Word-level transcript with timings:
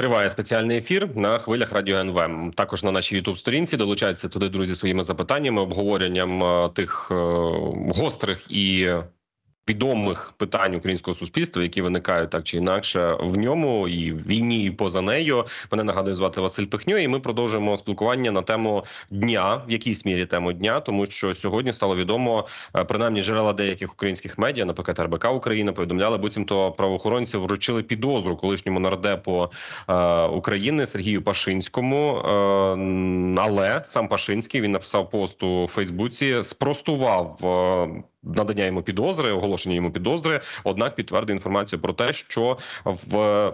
Триває 0.00 0.30
спеціальний 0.30 0.78
ефір 0.78 1.08
на 1.16 1.38
хвилях 1.38 1.72
радіо 1.72 1.98
НВ. 1.98 2.50
Також 2.54 2.84
на 2.84 2.90
нашій 2.90 3.16
ютуб 3.16 3.38
сторінці 3.38 3.76
долучаються 3.76 4.28
туди 4.28 4.48
друзі 4.48 4.74
своїми 4.74 5.04
запитаннями, 5.04 5.62
обговоренням 5.62 6.44
е, 6.44 6.70
тих 6.74 7.08
е, 7.10 7.14
гострих 7.94 8.50
і 8.50 8.88
відомих 9.70 10.32
питань 10.36 10.74
українського 10.74 11.14
суспільства, 11.14 11.62
які 11.62 11.82
виникають 11.82 12.30
так 12.30 12.44
чи 12.44 12.56
інакше 12.56 13.16
в 13.20 13.36
ньому, 13.36 13.88
і 13.88 14.12
в 14.12 14.26
війні, 14.26 14.64
і 14.64 14.70
поза 14.70 15.00
нею. 15.00 15.44
Мене 15.72 15.84
нагадую 15.84 16.14
звати 16.14 16.40
Василь 16.40 16.66
Пихньо, 16.66 16.98
і 16.98 17.08
ми 17.08 17.20
продовжуємо 17.20 17.78
спілкування 17.78 18.30
на 18.30 18.42
тему 18.42 18.84
дня, 19.10 19.62
в 19.68 19.70
якійсь 19.70 20.04
мірі 20.04 20.26
тему 20.26 20.52
дня, 20.52 20.80
тому 20.80 21.06
що 21.06 21.34
сьогодні 21.34 21.72
стало 21.72 21.96
відомо 21.96 22.46
е, 22.76 22.84
принаймні 22.84 23.22
джерела 23.22 23.52
деяких 23.52 23.92
українських 23.92 24.38
медіа, 24.38 24.64
наприклад, 24.64 24.98
РБК 25.00 25.32
Україна 25.34 25.72
повідомляли, 25.72 26.18
буцімто 26.18 26.72
правоохоронці 26.72 27.36
вручили 27.36 27.82
підозру 27.82 28.36
колишньому 28.36 28.80
нардепу 28.80 29.48
е, 29.88 30.24
України 30.24 30.86
Сергію 30.86 31.22
Пашинському. 31.22 32.16
Е, 32.16 32.22
але 33.38 33.82
сам 33.84 34.08
Пашинський 34.08 34.60
він 34.60 34.72
написав 34.72 35.10
пост 35.10 35.42
у 35.42 35.66
Фейсбуці, 35.66 36.40
спростував. 36.42 37.38
Е, 37.44 38.02
надання 38.22 38.64
йому 38.64 38.82
підозри, 38.82 39.32
оголошення 39.32 39.74
йому 39.74 39.90
підозри 39.90 40.40
однак 40.64 40.94
підтвердив 40.94 41.36
інформацію 41.36 41.80
про 41.80 41.92
те, 41.92 42.12
що 42.12 42.58
в 42.84 43.52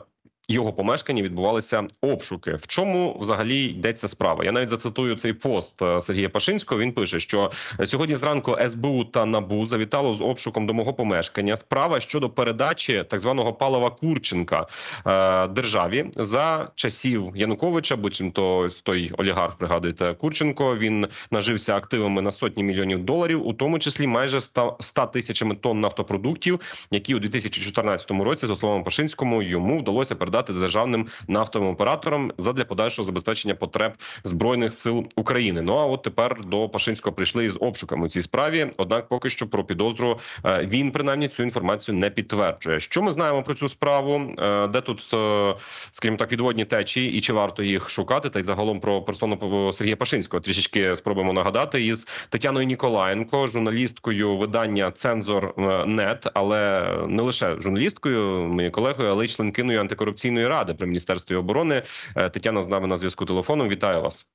його 0.49 0.73
помешканні 0.73 1.23
відбувалися 1.23 1.87
обшуки. 2.01 2.55
В 2.55 2.67
чому 2.67 3.17
взагалі 3.21 3.65
йдеться 3.65 4.09
справа? 4.09 4.45
Я 4.45 4.53
навіть 4.53 4.69
зацитую 4.69 5.17
цей 5.17 5.33
пост 5.33 5.83
е, 5.83 6.01
Сергія 6.01 6.29
Пашинського. 6.29 6.81
Він 6.81 6.93
пише, 6.93 7.21
що 7.21 7.51
сьогодні 7.85 8.15
зранку 8.15 8.57
СБУ 8.69 9.05
та 9.05 9.27
НАБУ 9.27 9.67
завітало 9.67 10.13
з 10.13 10.21
обшуком 10.21 10.67
до 10.67 10.75
мого 10.75 10.95
помешкання. 10.95 11.57
Справа 11.57 12.01
щодо 12.01 12.31
передачі 12.31 13.05
так 13.09 13.21
званого 13.21 13.53
палива 13.53 13.91
Курченка 13.91 14.67
е, 15.07 15.47
державі 15.49 16.07
за 16.17 16.71
часів 16.75 17.33
Януковича. 17.35 17.97
Буцімто 17.97 18.69
той 18.83 19.13
олігарх 19.19 19.55
пригадуєте 19.55 20.15
Курченко. 20.15 20.77
Він 20.77 21.07
нажився 21.31 21.75
активами 21.75 22.23
на 22.23 22.33
сотні 22.33 22.65
мільйонів 22.65 23.05
доларів, 23.05 23.47
у 23.47 23.53
тому 23.53 23.79
числі 23.79 24.07
майже 24.07 24.41
100 24.41 24.77
тисячами 25.13 25.55
тонн 25.55 25.81
нафтопродуктів, 25.81 26.61
які 26.91 27.15
у 27.15 27.19
2014 27.19 28.11
році, 28.11 28.47
за 28.47 28.57
словами 28.57 28.85
Пашинському, 28.85 29.43
йому 29.43 29.79
вдалося 29.79 30.15
передати 30.15 30.36
передати 30.37 30.53
державним 30.53 31.07
нафтовим 31.29 31.69
операторам 31.69 32.33
задля 32.39 32.65
подальшого 32.65 33.05
забезпечення 33.05 33.55
потреб 33.55 33.93
збройних 34.25 34.73
сил 34.73 35.07
України. 35.17 35.63
Ну 35.63 35.75
а 35.75 35.85
от 35.87 36.03
тепер 36.03 36.45
до 36.45 36.69
Пашинського 36.69 37.15
прийшли 37.17 37.45
із 37.45 37.57
обшуками 37.61 38.07
у 38.07 38.09
цій 38.09 38.23
справі. 38.23 38.67
Однак, 38.77 39.09
поки 39.09 39.29
що 39.29 39.47
про 39.47 39.65
підозру 39.65 40.21
е, 40.45 40.67
він 40.71 40.91
принаймні 40.91 41.29
цю 41.29 41.43
інформацію 41.43 41.99
не 41.99 42.11
підтверджує. 42.11 42.81
Що 42.81 43.03
ми 43.03 43.11
знаємо 43.11 43.43
про 43.43 43.55
цю 43.55 43.69
справу? 43.69 44.35
Е, 44.39 44.67
де 44.67 44.81
тут 44.81 45.11
е, 45.15 45.55
скажімо 45.91 46.17
так 46.17 46.33
відводні 46.33 46.65
течії, 46.65 47.13
і 47.13 47.21
чи 47.21 47.33
варто 47.33 47.63
їх 47.63 47.91
шукати? 47.91 48.31
Та 48.31 48.39
й 48.39 48.43
загалом 48.43 48.81
про 48.81 49.03
персону 49.03 49.73
Сергія 49.73 49.97
Пашинського 49.97 50.41
трішечки 50.41 50.97
спробуємо 50.97 51.33
нагадати 51.33 51.87
із 51.87 52.07
Тетяною 52.29 52.67
Ніколаєнко, 52.67 53.47
журналісткою 53.47 54.37
видання 54.37 54.91
Цензор 54.91 55.55
Нет, 55.87 56.27
але 56.35 56.93
не 57.09 57.23
лише 57.23 57.61
журналісткою, 57.61 58.45
моєю 58.45 58.73
колегою, 58.73 59.11
але 59.11 59.25
й 59.25 59.29
членкиною 59.29 59.81
антикорупційної 59.81 60.26
координаційної 60.27 60.49
ради 60.49 60.75
при 60.75 60.87
міністерстві 60.87 61.35
оборони. 61.35 61.83
Е, 62.17 62.29
Тетяна 62.29 62.63
з 62.63 62.69
нами 62.69 62.87
на 62.87 62.97
зв'язку 62.97 63.25
телефоном. 63.25 63.69
Вітаю 63.69 64.03
вас. 64.03 64.29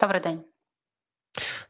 Добрий 0.00 0.20
день. 0.20 0.40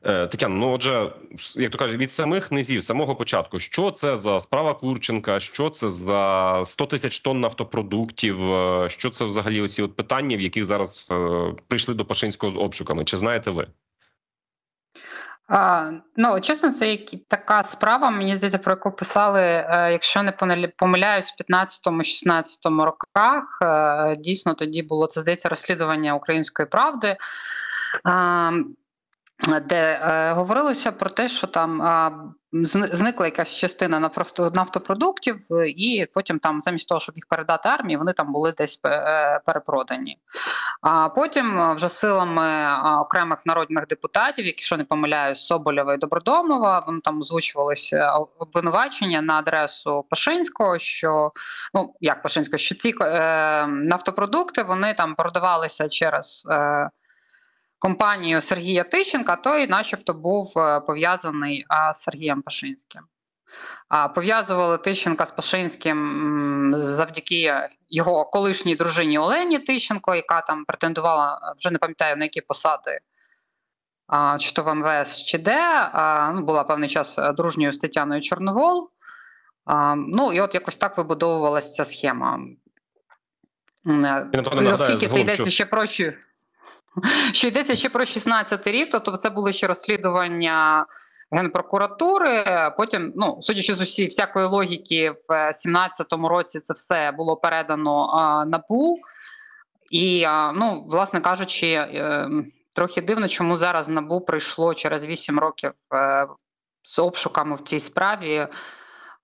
Е, 0.03 0.27
Тетяна, 0.27 0.55
ну 0.55 0.73
отже, 0.73 1.13
як 1.57 1.71
то 1.71 1.79
кажуть, 1.79 2.01
від 2.01 2.11
самих 2.11 2.53
низів, 2.53 2.83
самого 2.83 3.17
початку, 3.17 3.59
що 3.59 3.91
це 3.91 4.17
за 4.17 4.41
справа 4.41 4.75
Курченка, 4.75 5.41
що 5.41 5.71
це 5.71 5.91
за 5.91 6.63
100 6.65 6.87
тисяч 6.87 7.21
тонн 7.21 7.41
нафтопродуктів, 7.41 8.53
е, 8.53 8.89
що 8.89 9.11
це 9.11 9.25
взагалі 9.25 9.61
оці 9.61 9.83
от 9.83 9.97
питання, 9.97 10.37
в 10.37 10.41
яких 10.41 10.65
зараз 10.65 11.09
е, 11.11 11.55
прийшли 11.69 11.95
до 11.95 12.05
Пашинського 12.05 12.53
з 12.53 12.57
обшуками? 12.57 13.05
Чи 13.05 13.17
знаєте 13.17 13.51
ви? 13.51 13.67
А, 15.51 15.91
Ну, 16.17 16.41
чесно, 16.41 16.73
це 16.73 16.87
така 17.29 17.63
справа, 17.63 18.11
мені 18.11 18.35
здається, 18.35 18.59
про 18.59 18.73
яку 18.73 18.93
писали, 18.93 19.41
е, 19.43 19.89
якщо 19.93 20.23
не 20.23 20.33
помиляюсь, 20.77 21.33
в 21.33 21.37
15-16 21.37 22.85
роках. 22.85 23.59
Е, 23.63 24.17
дійсно, 24.17 24.55
тоді 24.55 24.83
було 24.83 25.07
це 25.07 25.21
здається 25.21 25.49
розслідування 25.49 26.15
української 26.15 26.69
правди 26.69 27.17
де 29.49 30.01
е, 30.03 30.33
говорилося 30.33 30.93
про 30.93 31.11
те, 31.11 31.29
що 31.29 31.47
там 31.47 31.83
е, 31.83 32.13
зникла 32.93 33.27
якась 33.27 33.55
частина 33.57 34.11
нафтопродуктів, 34.55 35.37
і 35.77 36.07
потім 36.15 36.39
там, 36.39 36.61
замість 36.63 36.89
того, 36.89 37.01
щоб 37.01 37.15
їх 37.17 37.27
передати 37.27 37.69
армії, 37.69 37.97
вони 37.97 38.13
там 38.13 38.33
були 38.33 38.53
десь 38.53 38.81
е, 38.87 39.41
перепродані. 39.47 40.19
А 40.83 41.09
потім, 41.09 41.75
вже 41.75 41.89
силами 41.89 42.77
окремих 43.01 43.47
народних 43.47 43.87
депутатів, 43.87 44.47
які 44.47 44.65
що 44.65 44.77
не 44.77 44.85
помиляюсь, 44.85 45.47
Соболєва 45.47 45.95
і 45.95 45.99
Добродомова, 45.99 46.85
вони 46.87 47.01
там 47.01 47.21
озвучувалися 47.21 48.13
обвинувачення 48.39 49.23
на 49.23 49.39
адресу 49.39 50.07
Пашинського, 50.11 50.79
що 50.79 51.33
ну 51.75 51.95
як 52.01 52.23
Пашинського, 52.23 52.59
що 52.59 52.75
ці 52.75 52.95
е, 53.01 53.67
нафтопродукти 53.67 54.63
вони 54.63 54.95
там 54.95 55.15
продавалися 55.15 55.89
через. 55.89 56.47
Е, 56.51 56.91
компанію 57.81 58.41
Сергія 58.41 58.85
Тищенка, 58.85 59.37
той, 59.37 59.67
начебто, 59.67 60.15
був 60.15 60.59
е, 60.59 60.81
пов'язаний 60.81 61.67
з 61.95 62.03
Сергієм 62.03 62.43
Пашинським. 62.43 63.03
Пов'язували 64.15 64.79
Тищенка 64.79 65.27
з 65.27 65.33
Пашинським 65.33 66.73
завдяки 66.77 67.69
його 67.89 68.25
колишній 68.25 68.77
дружині 68.77 69.19
Олені 69.19 69.59
Тищенко, 69.59 70.15
яка 70.15 70.41
там 70.41 70.65
претендувала, 70.65 71.55
вже 71.57 71.71
не 71.71 71.79
пам'ятаю 71.79 72.17
на 72.17 72.25
які 72.25 72.41
посади, 72.41 72.99
чи 74.39 74.53
то 74.53 74.63
в 74.63 74.75
МВС, 74.75 75.25
чи 75.25 75.39
де. 75.39 75.91
Ну, 76.35 76.43
була 76.43 76.65
певний 76.65 76.89
час 76.89 77.19
дружньою 77.37 77.73
з 77.73 77.79
Тетяною 77.79 78.21
Чорновол. 78.21 78.91
Ну 79.97 80.33
і 80.33 80.41
от 80.41 80.55
якось 80.55 80.77
так 80.77 80.99
вибудовувалася 80.99 81.73
ця 81.73 81.85
схема. 81.85 82.41
Оскільки 84.73 85.09
це 85.09 85.21
йдеться 85.21 85.51
ще 85.51 85.65
проще. 85.65 86.19
Що 87.33 87.49
йдеться 87.49 87.75
ще 87.75 87.89
про 87.89 88.05
16-й 88.05 88.71
рік, 88.71 88.89
тобто 88.93 89.17
це 89.17 89.31
було 89.31 89.53
ще 89.53 89.67
розслідування 89.67 90.87
генпрокуратури. 91.31 92.45
Потім, 92.77 93.13
ну 93.17 93.39
судячи 93.43 93.75
з 93.75 93.81
усі 93.81 94.07
всякої 94.07 94.47
логіки, 94.47 95.15
в 95.29 95.51
17-му 95.51 96.29
році 96.29 96.61
це 96.61 96.75
все 96.75 97.13
було 97.13 97.37
передано 97.37 98.07
а, 98.07 98.45
набу, 98.45 98.99
і 99.91 100.25
а, 100.25 100.53
ну, 100.53 100.85
власне 100.89 101.21
кажучи, 101.21 101.67
е, 101.67 102.29
трохи 102.73 103.03
дивно, 103.03 103.29
чому 103.29 103.57
зараз 103.57 103.89
набу 103.89 104.21
прийшло 104.21 104.75
через 104.75 105.07
8 105.07 105.39
років 105.39 105.73
е, 105.95 106.27
з 106.83 106.99
обшуками 106.99 107.57
в 107.57 107.61
цій 107.61 107.81
справі. 107.81 108.49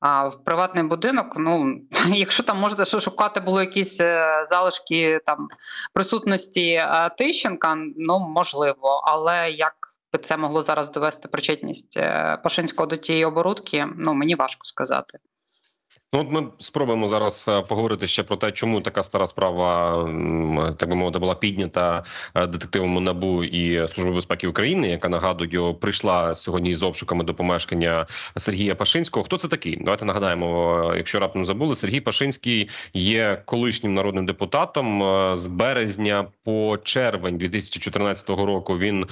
А 0.01 0.29
в 0.29 0.45
приватний 0.45 0.85
будинок, 0.85 1.37
ну 1.37 1.81
якщо 2.09 2.43
там 2.43 2.59
можна 2.59 2.85
шукати 2.85 3.41
було 3.41 3.61
якісь 3.61 4.01
е, 4.01 4.45
залишки 4.49 5.21
там 5.27 5.49
присутності 5.93 6.71
е, 6.71 7.11
Тищенка, 7.19 7.77
ну 7.97 8.19
можливо, 8.19 9.03
але 9.05 9.51
як 9.51 9.75
би 10.13 10.19
це 10.19 10.37
могло 10.37 10.63
зараз 10.63 10.91
довести 10.91 11.29
причетність 11.29 11.97
е, 11.97 12.39
Пашинського 12.43 12.87
до 12.87 12.97
тієї 12.97 13.25
оборудки, 13.25 13.87
ну 13.97 14.15
мені 14.15 14.35
важко 14.35 14.65
сказати. 14.65 15.19
Ну, 16.13 16.21
от 16.21 16.31
ми 16.31 16.47
спробуємо 16.59 17.09
зараз 17.09 17.47
е, 17.49 17.63
поговорити 17.63 18.07
ще 18.07 18.23
про 18.23 18.37
те, 18.37 18.53
чому 18.53 18.81
така 18.81 19.03
стара 19.03 19.27
справа 19.27 19.93
так 20.79 20.89
би 20.89 20.95
мовити 20.95 21.19
була 21.19 21.35
піднята 21.35 22.05
е, 22.35 22.47
детективами 22.47 23.01
набу 23.01 23.45
і 23.45 23.89
служби 23.89 24.13
безпеки 24.13 24.49
України, 24.49 24.89
яка 24.89 25.09
нагадую 25.09 25.75
прийшла 25.75 26.35
сьогодні 26.35 26.75
з 26.75 26.83
обшуками 26.83 27.25
до 27.25 27.35
помешкання 27.35 28.07
Сергія 28.37 28.75
Пашинського. 28.75 29.25
Хто 29.25 29.37
це 29.37 29.49
такий? 29.49 29.77
Давайте 29.77 30.05
нагадаємо, 30.05 30.91
е, 30.93 30.97
якщо 30.97 31.19
раптом 31.19 31.45
забули, 31.45 31.75
Сергій 31.75 32.01
Пашинський 32.01 32.69
є 32.95 33.43
колишнім 33.45 33.95
народним 33.95 34.27
депутатом 34.27 35.03
з 35.37 35.47
березня 35.47 36.27
по 36.45 36.79
червень 36.83 37.39
2014 37.39 38.29
року. 38.29 38.79
Він 38.79 39.07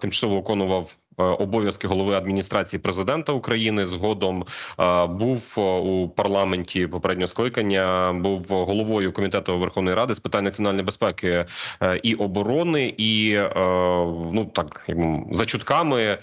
тимчасово 0.00 0.36
виконував 0.36 0.94
обов'язки 1.18 1.88
голови 1.88 2.14
адміністрації 2.14 2.80
президента 2.80 3.32
України. 3.32 3.86
Згодом 3.86 4.44
е, 4.80 5.06
був 5.06 5.54
е, 5.58 5.60
у 5.60 6.08
парламенті 6.08 6.86
попереднього 6.86 7.28
скликання, 7.28 8.12
був 8.12 8.46
головою 8.48 9.12
комітету 9.12 9.58
Верховної 9.58 9.96
Ради 9.96 10.14
з 10.14 10.20
питань 10.20 10.44
національної 10.44 10.84
безпеки 10.84 11.44
і 12.02 12.14
оборони, 12.14 12.94
і 12.98 13.38
ну 14.32 14.50
так 14.52 14.86
за 15.32 15.44
чутками 15.44 16.18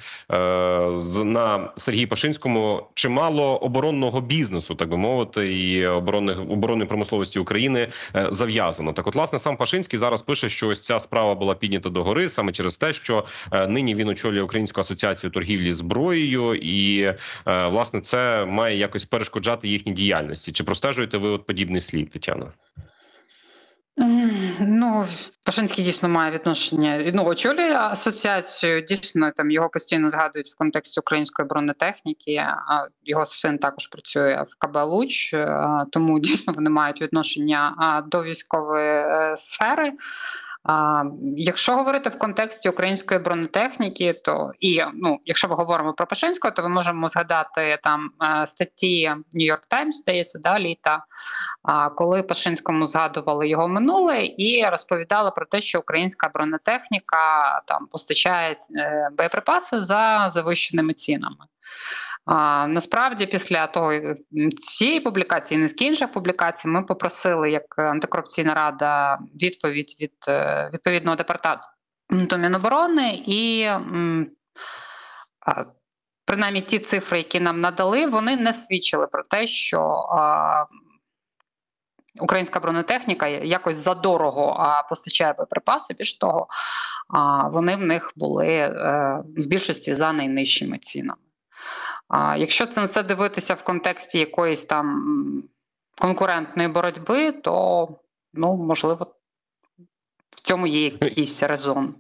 на 1.24 1.70
Сергії 1.78 2.08
Пашинському 2.08 2.88
чимало 2.94 3.58
оборонного 3.58 4.22
бізнесу, 4.22 4.76
так 4.76 4.90
би 4.90 4.98
мовити, 4.98 5.54
і 5.54 5.88
оборонних 5.88 6.40
оборонної 6.40 6.88
промисловості 6.88 7.40
України 7.40 7.88
зав'язано. 8.30 8.94
Так, 8.94 9.08
от 9.08 9.16
власне 9.16 9.40
сам 9.40 9.58
Пашинський 9.58 10.00
зараз 10.00 10.22
пише, 10.22 10.50
що 10.50 10.68
ось 10.68 10.82
ця 10.82 11.00
справа 11.00 11.36
була 11.36 11.56
піднята 11.56 11.90
до 11.90 12.04
гори 12.04 12.30
саме 12.30 12.52
через 12.52 12.78
те, 12.78 12.94
що 12.94 13.26
нині 13.68 13.96
він 13.96 14.08
очолює 14.08 14.42
українську 14.42 14.82
асоціацію 14.86 15.32
торгівлі 15.32 15.74
зброєю, 15.74 16.56
і 16.56 17.02
е, 17.02 17.16
власне 17.46 18.02
це 18.02 18.46
має 18.46 18.78
якось 18.78 19.06
перешкоджати 19.06 19.68
їхній 19.68 19.94
діяльності. 19.94 20.52
Чи 20.52 20.64
простежуєте 20.64 21.18
ви 21.18 21.30
от 21.30 21.46
подібний 21.46 21.82
слід, 21.82 22.10
Тетяна? 22.10 22.52
Ну, 24.60 25.06
Пашинський 25.44 25.84
дійсно 25.84 26.10
має 26.10 26.32
відношення. 26.32 27.12
Ну, 27.14 27.26
очолює 27.26 27.76
асоціацію. 27.76 28.82
Дійсно, 28.82 29.32
там 29.32 29.52
його 29.52 29.70
постійно 29.70 30.10
згадують 30.10 30.48
в 30.48 30.58
контексті 30.58 31.00
української 31.00 31.48
бронетехніки. 31.48 32.36
А 32.36 32.88
його 33.04 33.26
син 33.26 33.58
також 33.58 33.88
працює 33.88 34.46
в 34.48 34.60
КБ 34.60 34.78
Луч, 34.78 35.36
тому 35.92 36.20
дійсно 36.20 36.54
вони 36.54 36.70
мають 36.70 37.02
відношення 37.02 38.04
до 38.08 38.24
військової 38.24 38.92
е, 38.92 39.34
сфери. 39.38 39.92
А, 40.66 41.04
Якщо 41.38 41.76
говорити 41.76 42.10
в 42.10 42.20
контексті 42.20 42.70
української 42.70 43.20
бронетехніки, 43.20 44.14
то 44.14 44.52
і 44.60 44.82
ну, 44.94 45.20
якщо 45.26 45.48
ми 45.48 45.56
говоримо 45.56 45.94
про 45.94 46.08
Пашинського, 46.08 46.52
то 46.52 46.62
ми 46.64 46.70
можемо 46.70 47.10
згадати 47.10 47.80
там 47.84 48.10
е, 48.24 48.48
статті 48.48 49.10
New 49.10 49.52
York 49.52 49.64
Times, 49.72 49.92
здається, 49.92 50.40
да, 50.40 50.60
літа, 50.60 51.04
коли 51.96 52.24
Пашинському 52.24 52.86
згадували 52.86 53.48
його 53.48 53.68
минуле 53.68 54.26
і 54.38 54.66
розповідали 54.66 55.32
про 55.32 55.46
те, 55.46 55.62
що 55.62 55.80
українська 55.80 56.30
бронетехніка 56.34 57.62
там 57.68 57.88
постачає 57.88 58.56
е, 58.76 59.10
боєприпаси 59.18 59.82
за 59.82 60.30
завищеними 60.34 60.94
цінами. 60.94 61.46
А, 62.26 62.68
Насправді, 62.68 63.26
після 63.26 63.68
того 63.68 63.94
цієї 64.62 65.00
публікації, 65.00 65.68
з 65.68 65.82
інших 65.82 66.12
публікацій, 66.12 66.68
ми 66.68 66.84
попросили 66.84 67.52
як 67.52 67.80
антикорупційна 67.80 68.54
рада 68.54 69.20
відповідь 69.42 69.96
від 70.02 70.16
е, 70.28 70.70
відповідного 70.74 71.16
департаменту 71.16 72.38
Міноборони 72.38 73.24
і 73.26 73.70
принаймні 76.26 76.62
ті 76.62 76.80
цифри, 76.80 77.18
які 77.18 77.40
нам 77.40 77.62
надали, 77.62 78.08
вони 78.08 78.36
не 78.36 78.54
свідчили 78.54 79.08
про 79.08 79.24
те, 79.24 79.48
що 79.48 79.82
а, 79.82 80.66
українська 82.20 82.60
бронетехніка 82.60 83.28
якось 83.28 83.76
задорого 83.76 84.56
а, 84.60 84.84
постачає 84.84 85.34
боєприпаси. 85.34 85.94
Більш 85.94 86.18
того, 86.18 86.48
а, 87.14 87.48
вони 87.48 87.76
в 87.76 87.82
них 87.82 88.14
були 88.16 88.48
а, 88.48 88.68
е, 88.68 89.24
в 89.38 89.46
більшості 89.46 89.94
за 89.94 90.14
найнижчими 90.14 90.78
цінами. 90.78 91.25
А 92.08 92.38
якщо 92.38 92.66
це 92.66 92.82
на 92.82 92.88
це 92.88 93.04
дивитися 93.04 93.54
в 93.54 93.64
контексті 93.64 94.20
якоїсь 94.20 94.64
там 94.64 95.44
конкурентної 96.02 96.70
боротьби, 96.70 97.32
то 97.32 97.88
ну 98.34 98.56
можливо 98.56 99.16
в 100.36 100.42
цьому 100.42 100.68
є 100.68 100.84
якийсь 100.84 101.44
резон. 101.44 101.96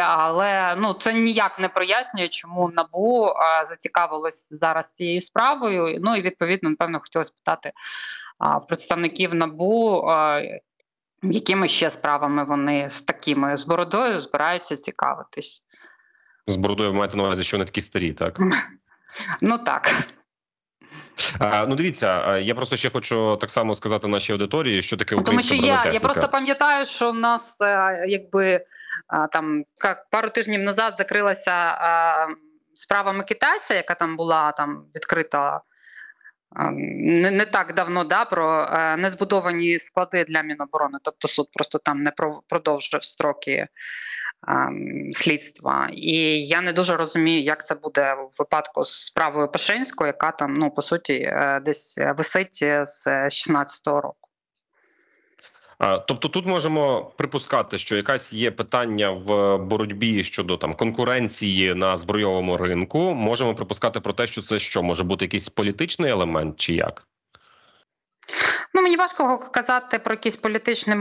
Але 0.00 0.76
ну 0.78 0.94
це 0.94 1.12
ніяк 1.12 1.58
не 1.58 1.68
прояснює, 1.68 2.28
чому 2.28 2.70
набу 2.70 3.32
зацікавилось 3.64 4.48
зараз 4.52 4.92
цією 4.92 5.20
справою. 5.20 5.98
Ну 6.02 6.16
і 6.16 6.22
відповідно, 6.22 6.70
напевно, 6.70 7.00
хотілося 7.00 7.32
питати 7.44 7.72
в 8.38 8.66
представників 8.68 9.34
набу, 9.34 10.04
якими 11.22 11.68
ще 11.68 11.90
справами 11.90 12.44
вони 12.44 12.90
з 12.90 13.02
такими 13.02 13.56
з 13.56 13.64
бородою 13.64 14.20
збираються 14.20 14.76
цікавитись. 14.76 15.62
З 16.46 16.56
бородою 16.56 16.92
ви 16.92 16.98
маєте 16.98 17.16
на 17.16 17.22
увазі, 17.22 17.44
що 17.44 17.56
вони 17.56 17.64
такі 17.64 17.80
старі, 17.80 18.12
так? 18.12 18.40
Ну 19.40 19.58
так. 19.58 19.90
А, 21.38 21.66
Ну, 21.66 21.74
дивіться, 21.74 22.38
я 22.38 22.54
просто 22.54 22.76
ще 22.76 22.90
хочу 22.90 23.36
так 23.36 23.50
само 23.50 23.74
сказати 23.74 24.08
нашій 24.08 24.32
аудиторії, 24.32 24.82
що 24.82 24.96
таке 24.96 25.16
українська 25.16 25.48
Тому 25.48 25.62
що 25.62 25.68
я 25.68 25.92
я 25.92 26.00
просто 26.00 26.28
пам'ятаю, 26.28 26.86
що 26.86 27.10
в 27.10 27.14
нас 27.14 27.60
е, 27.60 28.04
якби 28.08 28.64
там 29.32 29.64
пару 30.10 30.30
тижнів 30.30 30.60
назад 30.60 30.94
закрилася 30.98 31.78
справа 32.74 33.12
Микитайся, 33.12 33.74
яка 33.74 33.94
там 33.94 34.16
була 34.16 34.52
там 34.52 34.84
відкрита 34.94 35.60
не 36.72 37.30
не 37.30 37.44
так 37.44 37.74
давно 37.74 38.04
да, 38.04 38.24
про 38.24 38.68
е, 38.72 38.96
незбудовані 38.96 39.78
склади 39.78 40.24
для 40.24 40.42
Міноборони. 40.42 40.98
Тобто 41.02 41.28
суд 41.28 41.48
просто 41.52 41.78
там 41.78 42.02
не 42.02 42.12
продовжив 42.48 43.04
строки 43.04 43.68
слідства. 45.12 45.90
І 45.92 46.12
я 46.46 46.60
не 46.60 46.72
дуже 46.72 46.96
розумію, 46.96 47.42
як 47.42 47.66
це 47.66 47.74
буде 47.74 48.14
в 48.14 48.38
випадку 48.38 48.84
з 48.84 49.06
справою 49.06 49.48
Пашинського, 49.48 50.06
яка 50.06 50.30
там 50.30 50.54
ну 50.54 50.70
по 50.70 50.82
суті 50.82 51.12
е, 51.12 51.60
десь 51.64 51.98
висить 52.16 52.64
з 52.84 53.06
16-го 53.06 54.00
року. 54.00 54.26
Тобто 55.78 56.28
тут 56.28 56.46
можемо 56.46 57.12
припускати, 57.16 57.78
що 57.78 57.96
якась 57.96 58.32
є 58.32 58.50
питання 58.50 59.10
в 59.10 59.58
боротьбі 59.58 60.24
щодо 60.24 60.56
там 60.56 60.74
конкуренції 60.74 61.74
на 61.74 61.96
збройовому 61.96 62.56
ринку. 62.56 62.98
Можемо 62.98 63.54
припускати 63.54 64.00
про 64.00 64.12
те, 64.12 64.26
що 64.26 64.42
це 64.42 64.58
що 64.58 64.82
може 64.82 65.04
бути 65.04 65.24
якийсь 65.24 65.48
політичний 65.48 66.10
елемент, 66.10 66.56
чи 66.56 66.74
як? 66.74 67.06
Ну 68.74 68.82
мені 68.82 68.96
важко 68.96 69.38
казати 69.52 69.98
про 69.98 70.14
якісь 70.14 70.36
політичні 70.36 70.92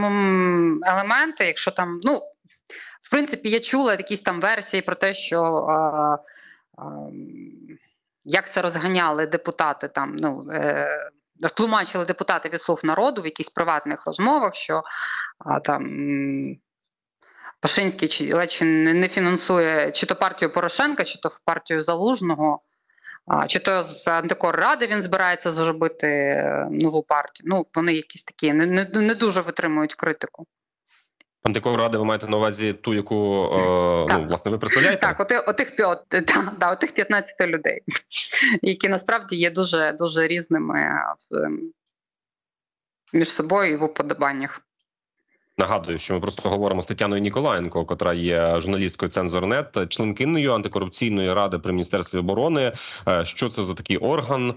елементи, 0.83 1.45
якщо 1.45 1.71
там 1.71 1.99
ну 2.03 2.21
принципі, 3.15 3.49
я 3.49 3.59
чула 3.59 3.91
якісь 3.93 4.21
там 4.21 4.41
версії 4.41 4.81
про 4.81 4.95
те, 4.95 5.13
що 5.13 5.43
а, 5.43 6.17
як 8.25 8.53
це 8.53 8.61
розганяли 8.61 9.27
депутати 9.27 9.87
там, 9.87 10.15
ну. 10.15 10.47
Е, 10.51 11.11
Тлумачили 11.55 12.05
депутати 12.05 12.49
від 12.49 12.61
слуг 12.61 12.79
народу 12.83 13.21
в 13.21 13.25
якихось 13.25 13.53
приватних 13.53 14.05
розмовах, 14.05 14.55
що 14.55 14.83
а, 15.39 15.59
там 15.59 15.85
Пашинський 17.59 18.07
чи 18.07 18.33
ледь 18.33 18.59
не, 18.61 18.93
не 18.93 19.07
фінансує 19.07 19.91
чи 19.91 20.05
то 20.05 20.15
партію 20.15 20.53
Порошенка, 20.53 21.03
чи 21.03 21.19
то 21.19 21.29
партію 21.45 21.81
Залужного, 21.81 22.61
а, 23.27 23.47
чи 23.47 23.59
то 23.59 23.83
з 23.83 24.07
антикор 24.07 24.55
ради 24.55 24.87
він 24.87 25.01
збирається 25.01 25.51
зробити 25.51 26.07
е, 26.07 26.67
нову 26.71 27.03
партію. 27.03 27.47
Ну, 27.49 27.67
вони 27.75 27.93
якісь 27.93 28.23
такі 28.23 28.53
не, 28.53 28.65
не, 28.65 28.85
не 28.93 29.15
дуже 29.15 29.41
витримують 29.41 29.95
критику. 29.95 30.47
Антикор 31.45 31.79
ради 31.79 31.97
ви 31.97 32.05
маєте 32.05 32.27
на 32.27 32.37
увазі 32.37 32.73
ту, 32.73 32.93
яку 32.93 33.45
е, 33.45 34.13
ну, 34.13 34.25
власне 34.27 34.51
ви 34.51 34.57
представляєте? 34.57 35.01
Так, 35.01 35.19
от, 35.19 35.31
отих, 35.47 35.73
от, 35.79 36.03
да, 36.09 36.51
да, 36.59 36.71
отих 36.71 36.93
15 36.93 37.41
людей, 37.41 37.81
які 38.61 38.89
насправді 38.89 39.35
є 39.35 39.51
дуже 39.51 39.95
дуже 39.97 40.27
різними 40.27 40.89
в, 41.31 41.49
між 43.13 43.31
собою 43.31 43.71
і 43.71 43.75
в 43.75 43.83
уподобаннях. 43.83 44.61
Нагадую, 45.57 45.97
що 45.97 46.13
ми 46.13 46.19
просто 46.19 46.49
говоримо 46.49 46.81
з 46.81 46.85
Тетяною 46.85 47.21
Ніколаєнко, 47.21 47.85
котра 47.85 48.13
є 48.13 48.59
журналісткою 48.59 49.09
цензорнет, 49.09 49.77
членкинною 49.89 50.53
антикорупційної 50.53 51.33
ради 51.33 51.59
при 51.59 51.73
міністерстві 51.73 52.17
оборони. 52.17 52.71
Е, 53.07 53.25
що 53.25 53.49
це 53.49 53.63
за 53.63 53.73
такий 53.73 53.97
орган? 53.97 54.49
Е, 54.49 54.53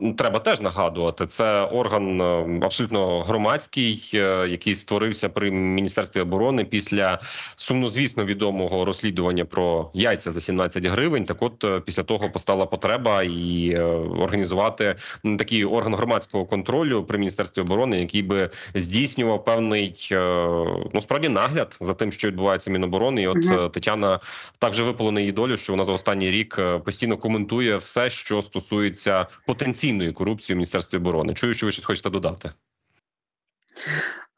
ну, 0.00 0.14
треба 0.18 0.38
теж 0.38 0.60
нагадувати. 0.60 1.26
Це 1.26 1.62
орган 1.62 2.20
е, 2.20 2.60
абсолютно 2.62 3.22
громадський, 3.22 4.10
який 4.48 4.74
створився 4.74 5.28
при 5.28 5.50
міністерстві 5.50 6.20
оборони 6.20 6.64
після 6.64 7.18
сумнозвісно 7.56 8.24
відомого 8.24 8.84
розслідування 8.84 9.44
про 9.44 9.90
яйця 9.94 10.30
за 10.30 10.40
17 10.40 10.84
гривень. 10.84 11.24
Так, 11.24 11.42
от 11.42 11.84
після 11.84 12.02
того 12.02 12.30
постала 12.30 12.66
потреба 12.66 13.22
і 13.22 13.76
організувати 14.18 14.94
такий 15.38 15.64
орган 15.64 15.94
громадського 15.94 16.46
контролю 16.46 17.04
при 17.04 17.18
міністерстві 17.18 17.62
оборони, 17.62 18.00
який 18.00 18.22
би 18.22 18.50
здійснював 18.74 19.44
певний 19.44 19.85
певний 19.86 20.08
е, 20.12 20.88
ну 20.94 21.00
справді 21.00 21.28
нагляд 21.28 21.76
за 21.80 21.94
тим, 21.94 22.12
що 22.12 22.28
відбувається 22.28 22.70
міноборони. 22.70 23.22
І 23.22 23.26
От 23.26 23.44
угу. 23.44 23.68
Тетяна 23.68 24.20
так 24.58 24.72
вже 24.72 24.82
випало 24.82 25.12
на 25.12 25.20
її 25.20 25.32
долю, 25.32 25.56
що 25.56 25.72
вона 25.72 25.84
за 25.84 25.92
останній 25.92 26.30
рік 26.30 26.56
е, 26.58 26.78
постійно 26.78 27.16
коментує 27.16 27.76
все, 27.76 28.10
що 28.10 28.42
стосується 28.42 29.26
потенційної 29.46 30.12
корупції 30.12 30.54
в 30.54 30.56
міністерстві 30.56 30.98
оборони. 30.98 31.34
Чую, 31.34 31.54
що 31.54 31.66
ви 31.66 31.72
щось 31.72 31.84
хочете 31.84 32.10
додати. 32.10 32.52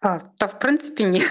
А, 0.01 0.19
Та 0.39 0.47
в 0.47 0.59
принципі 0.59 1.05
ні. 1.05 1.23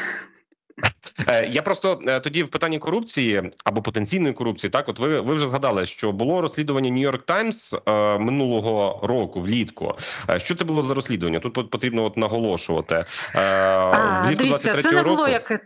Е, 1.28 1.46
я 1.48 1.62
просто 1.62 2.02
е, 2.08 2.20
тоді 2.20 2.44
в 2.44 2.50
питанні 2.50 2.80
корупції 2.80 3.52
або 3.64 3.82
потенційної 3.82 4.34
корупції, 4.34 4.72
так 4.72 4.90
от 4.90 5.00
ви 5.00 5.22
ви 5.22 5.34
вже 5.34 5.46
згадали, 5.46 5.86
що 5.86 6.12
було 6.12 6.42
розслідування 6.42 6.92
New 6.92 7.12
York 7.12 7.26
Times 7.26 7.82
е, 7.86 8.20
минулого 8.20 9.00
року 9.04 9.40
влітку. 9.40 9.96
Що 10.38 10.56
це 10.56 10.66
було 10.66 10.82
за 10.82 10.94
розслідування? 10.94 11.40
Тут 11.40 11.70
потрібно 11.72 12.04
от 12.04 12.18
наголошувати 12.18 13.06
а, 13.36 14.22
влітку 14.28 14.44
дивіться, 14.44 14.82
Це 14.82 14.92
не 14.92 15.04
було 15.04 15.16
року. 15.16 15.30
як 15.30 15.62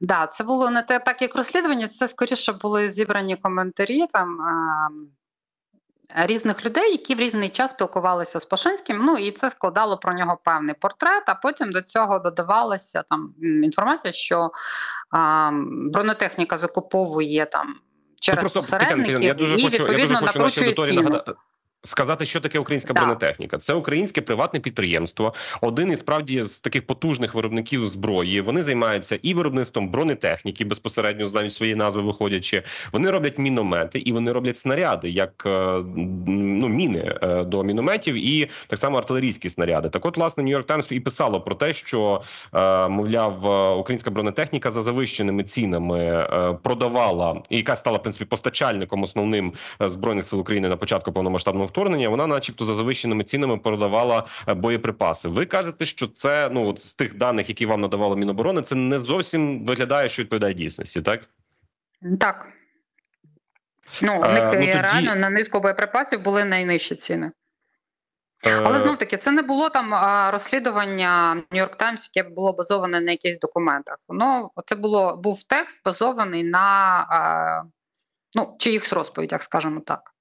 да, 0.00 0.26
це 0.26 0.44
було 0.44 0.70
не 0.70 0.82
те, 0.82 0.98
так 0.98 1.22
як 1.22 1.36
розслідування. 1.36 1.88
Це 1.88 2.08
скоріше 2.08 2.52
були 2.52 2.88
зібрані 2.88 3.36
коментарі 3.36 4.06
там 4.12 4.38
різних 6.14 6.64
людей, 6.64 6.92
які 6.92 7.14
в 7.14 7.20
різний 7.20 7.48
час 7.48 7.70
спілкувалися 7.70 8.40
з 8.40 8.44
Пашинським. 8.44 8.98
Ну 9.04 9.16
і 9.16 9.30
це 9.30 9.50
складало 9.50 9.96
про 9.98 10.12
нього 10.12 10.38
певний 10.44 10.74
портрет. 10.74 11.22
А 11.26 11.34
потім 11.34 11.70
до 11.70 11.82
цього 11.82 12.18
додавалася 12.18 13.02
там 13.02 13.34
інформація, 13.40 14.12
що 14.12 14.50
а, 15.10 15.50
бронетехніка 15.92 16.58
закуповує 16.58 17.46
там 17.46 17.74
через 18.20 18.44
ну, 18.44 18.50
просто, 18.50 18.60
посередників 18.60 19.22
я 19.22 19.34
дуже 19.34 19.56
і 19.56 19.64
хочу, 19.64 19.92
я 19.92 19.98
дуже 19.98 20.14
хочу 20.14 20.26
накручує 20.26 20.72
ціну. 20.72 21.02
Нагадати. 21.02 21.32
Сказати, 21.82 22.24
що 22.24 22.40
таке 22.40 22.58
українська 22.58 22.94
Так. 22.94 23.02
бронетехніка, 23.02 23.58
це 23.58 23.74
українське 23.74 24.20
приватне 24.20 24.60
підприємство, 24.60 25.34
один 25.60 25.90
із 25.90 25.98
справді 25.98 26.42
з 26.42 26.60
таких 26.60 26.86
потужних 26.86 27.34
виробників 27.34 27.86
зброї. 27.86 28.40
Вони 28.40 28.62
займаються 28.62 29.18
і 29.22 29.34
виробництвом 29.34 29.88
бронетехніки 29.88 30.64
безпосередньо 30.64 31.26
з 31.26 31.34
навіть 31.34 31.52
своєї 31.52 31.76
назви 31.76 32.02
виходячи. 32.02 32.62
Вони 32.92 33.10
роблять 33.10 33.38
міномети 33.38 33.98
і 33.98 34.12
вони 34.12 34.32
роблять 34.32 34.56
снаряди, 34.56 35.10
як 35.10 35.42
е, 35.46 35.82
ну 36.26 36.68
міни 36.68 37.16
е, 37.22 37.44
до 37.44 37.62
мінометів, 37.62 38.14
і 38.14 38.50
так 38.66 38.78
само 38.78 38.98
артилерійські 38.98 39.48
снаряди. 39.48 39.88
Так, 39.88 40.06
от 40.06 40.16
власне 40.16 40.44
Нью-Йорк 40.44 40.64
Таймс 40.64 40.92
і 40.92 41.00
писало 41.00 41.40
про 41.40 41.54
те, 41.54 41.72
що 41.72 42.22
е, 42.54 42.88
мовляв, 42.88 43.44
українська 43.78 44.10
бронетехніка 44.10 44.70
за 44.70 44.82
завищеними 44.82 45.44
цінами 45.44 46.28
продавала, 46.62 47.42
і 47.50 47.56
яка 47.56 47.76
стала 47.76 47.98
в 47.98 48.02
принципі 48.02 48.24
постачальником 48.24 49.02
основним 49.02 49.52
збройних 49.80 50.24
сил 50.24 50.40
України 50.40 50.68
на 50.68 50.76
початку 50.76 51.12
повномасштабного 51.12 51.67
вторгнення. 51.68 52.08
Вона, 52.08 52.26
начебто, 52.26 52.64
за 52.64 52.74
завищеними 52.74 53.24
цінами 53.24 53.56
продавала 53.58 54.26
е, 54.48 54.54
боєприпаси. 54.54 55.28
Ви 55.28 55.46
кажете, 55.46 55.84
що 55.84 56.06
це 56.06 56.48
ну 56.52 56.68
от 56.68 56.82
з 56.82 56.94
тих 56.94 57.16
даних, 57.16 57.48
які 57.48 57.66
вам 57.66 57.80
надавало 57.80 58.16
Міноборони, 58.16 58.62
це 58.62 58.74
не 58.74 58.98
зовсім 58.98 59.66
виглядає, 59.66 60.08
що 60.08 60.22
відповідає 60.22 60.54
дійсності, 60.54 61.02
так? 61.02 61.20
Так. 62.20 62.46
Ну, 64.02 64.20
у 64.20 64.24
Е, 64.24 64.32
них 64.32 64.44
ну, 64.44 64.52
тоді- 64.52 64.72
реально 64.72 65.14
на 65.14 65.30
низку 65.30 65.60
боєприпасів 65.60 66.22
були 66.22 66.44
найнижчі 66.44 66.94
ціни. 66.96 67.30
Е, 68.46 68.62
Але 68.64 68.80
знов 68.80 68.98
таки, 68.98 69.16
це 69.16 69.30
не 69.30 69.42
було 69.42 69.70
там 69.70 69.94
розслідування 70.32 71.42
Нью-Йорк 71.50 71.76
Таймс, 71.76 72.10
яке 72.14 72.28
було 72.28 72.52
базоване 72.52 73.00
на 73.00 73.10
якихось 73.10 73.38
документах. 73.38 73.96
Воно 74.08 74.50
це 74.66 74.74
було 74.74 75.16
був 75.16 75.42
текст 75.42 75.80
базований 75.84 76.44
на 76.44 76.58
а, 77.10 77.62
ну, 78.34 78.56
чиїхось 78.58 78.92
розповідях, 78.92 79.42
скажімо 79.42 79.80
так. 79.80 80.14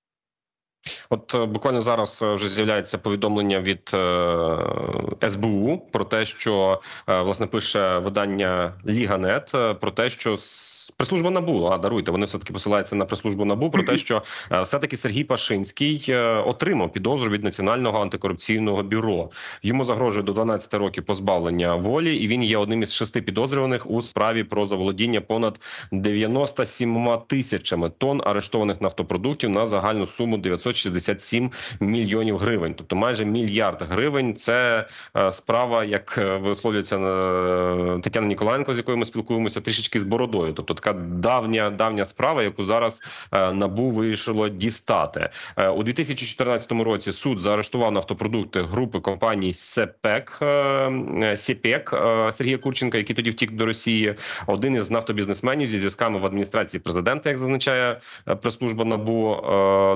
От 1.09 1.35
е, 1.35 1.45
буквально 1.45 1.81
зараз 1.81 2.19
е, 2.23 2.33
вже 2.33 2.49
з'являється 2.49 2.97
повідомлення 2.97 3.59
від 3.59 3.91
е, 3.93 5.29
СБУ 5.29 5.81
про 5.91 6.05
те, 6.05 6.25
що 6.25 6.81
е, 7.09 7.21
власне 7.21 7.47
пише 7.47 7.97
видання 7.97 8.73
Ліганет 8.87 9.51
е, 9.55 9.73
про 9.73 9.91
те, 9.91 10.09
що 10.09 10.37
прес-служба 10.97 11.29
набу, 11.29 11.65
а 11.65 11.77
даруйте, 11.77 12.11
вони 12.11 12.25
все 12.25 12.37
таки 12.37 12.53
посилаються 12.53 12.95
на 12.95 13.05
прес-службу 13.05 13.45
набу 13.45 13.71
про 13.71 13.83
те, 13.83 13.97
що 13.97 14.23
е, 14.51 14.61
все 14.61 14.79
таки 14.79 14.97
Сергій 14.97 15.23
Пашинський 15.23 16.05
е, 16.09 16.21
отримав 16.45 16.91
підозру 16.93 17.31
від 17.31 17.43
національного 17.43 18.01
антикорупційного 18.01 18.83
бюро. 18.83 19.29
Йому 19.63 19.83
загрожує 19.83 20.23
до 20.23 20.33
12 20.33 20.73
років 20.73 21.05
позбавлення 21.05 21.75
волі, 21.75 22.15
і 22.15 22.27
він 22.27 22.43
є 22.43 22.57
одним 22.57 22.83
із 22.83 22.93
шести 22.93 23.21
підозрюваних 23.21 23.89
у 23.89 24.01
справі 24.01 24.43
про 24.43 24.65
заволодіння 24.65 25.21
понад 25.21 25.59
97 25.91 27.17
тисячами 27.27 27.89
тонн 27.89 28.21
арештованих 28.25 28.81
нафтопродуктів 28.81 29.49
на 29.49 29.65
загальну 29.65 30.05
суму 30.05 30.37
967 30.67 31.51
мільйонів 31.79 32.37
гривень. 32.37 32.73
Тобто 32.73 32.95
майже 32.95 33.25
мільярд 33.25 33.81
гривень. 33.81 34.35
Це 34.35 34.87
е, 35.17 35.31
справа, 35.31 35.83
як 35.83 36.15
е, 36.17 36.37
висловлюється 36.37 36.97
е, 36.97 37.99
Тетяна 38.01 38.27
Ніколаєнко, 38.27 38.73
з 38.73 38.77
якою 38.77 38.97
ми 38.97 39.05
спілкуємося, 39.05 39.61
трішечки 39.61 39.99
з 39.99 40.03
бородою. 40.03 40.53
Тобто 40.53 40.73
така 40.73 40.93
давня 40.93 41.69
давня 41.69 42.05
справа, 42.05 42.43
яку 42.43 42.63
зараз 42.63 43.01
набу 43.31 43.91
вирішило 43.91 44.49
дістати 44.49 45.29
у 45.75 45.83
2014 45.83 46.71
році. 46.71 47.11
Суд 47.11 47.39
заарештував 47.39 47.91
нафтопродукти 47.91 48.61
групи 48.61 48.99
компаній 48.99 49.53
СЕПЕК 49.53 50.41
СІПЕК 51.35 51.93
е, 51.93 52.31
Сергія 52.31 52.57
Курченка, 52.57 52.97
який 52.97 53.15
тоді 53.15 53.29
втік 53.29 53.51
до 53.51 53.65
Росії. 53.65 54.15
Один 54.47 54.75
із 54.75 54.91
нафтобізнесменів 54.91 55.69
зі 55.69 55.79
зв'язками 55.79 56.19
в 56.19 56.25
адміністрації 56.25 56.81
президента, 56.81 57.29
як 57.29 57.37
зазначає 57.37 57.99
прес-служба 58.41 58.85
набу, 58.85 59.37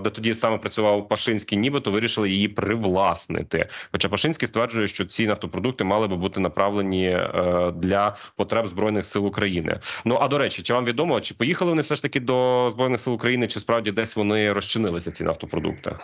де 0.04 0.10
тоді 0.10 0.34
саме 0.34 0.58
працював 0.62 1.08
Пашинський, 1.08 1.58
нібито 1.58 1.92
вирішили 1.92 2.30
її 2.30 2.48
привласнити. 2.48 3.68
Хоча 3.92 4.10
Пашинський 4.10 4.48
стверджує, 4.48 4.88
що 4.88 5.06
ці 5.06 5.28
нафтопродукти 5.28 5.84
мали 5.84 6.08
би 6.08 6.16
бути 6.16 6.40
направлені 6.40 7.08
е, 7.08 7.72
для 7.76 8.16
потреб 8.36 8.68
збройних 8.68 9.06
сил 9.06 9.28
України. 9.28 9.80
Ну 10.06 10.18
а 10.22 10.28
до 10.28 10.38
речі, 10.38 10.62
чи 10.62 10.74
вам 10.74 10.86
відомо, 10.86 11.22
чи 11.22 11.34
поїхали 11.34 11.72
вони 11.72 11.82
все 11.82 11.96
ж 11.96 12.02
таки 12.02 12.20
до 12.20 12.70
збройних 12.70 13.00
сил 13.00 13.14
України, 13.14 13.48
чи 13.48 13.60
справді 13.60 13.92
десь 13.92 14.16
вони 14.16 14.54
розчинилися 14.54 15.12
ці 15.12 15.24
нафтопродукти? 15.24 15.96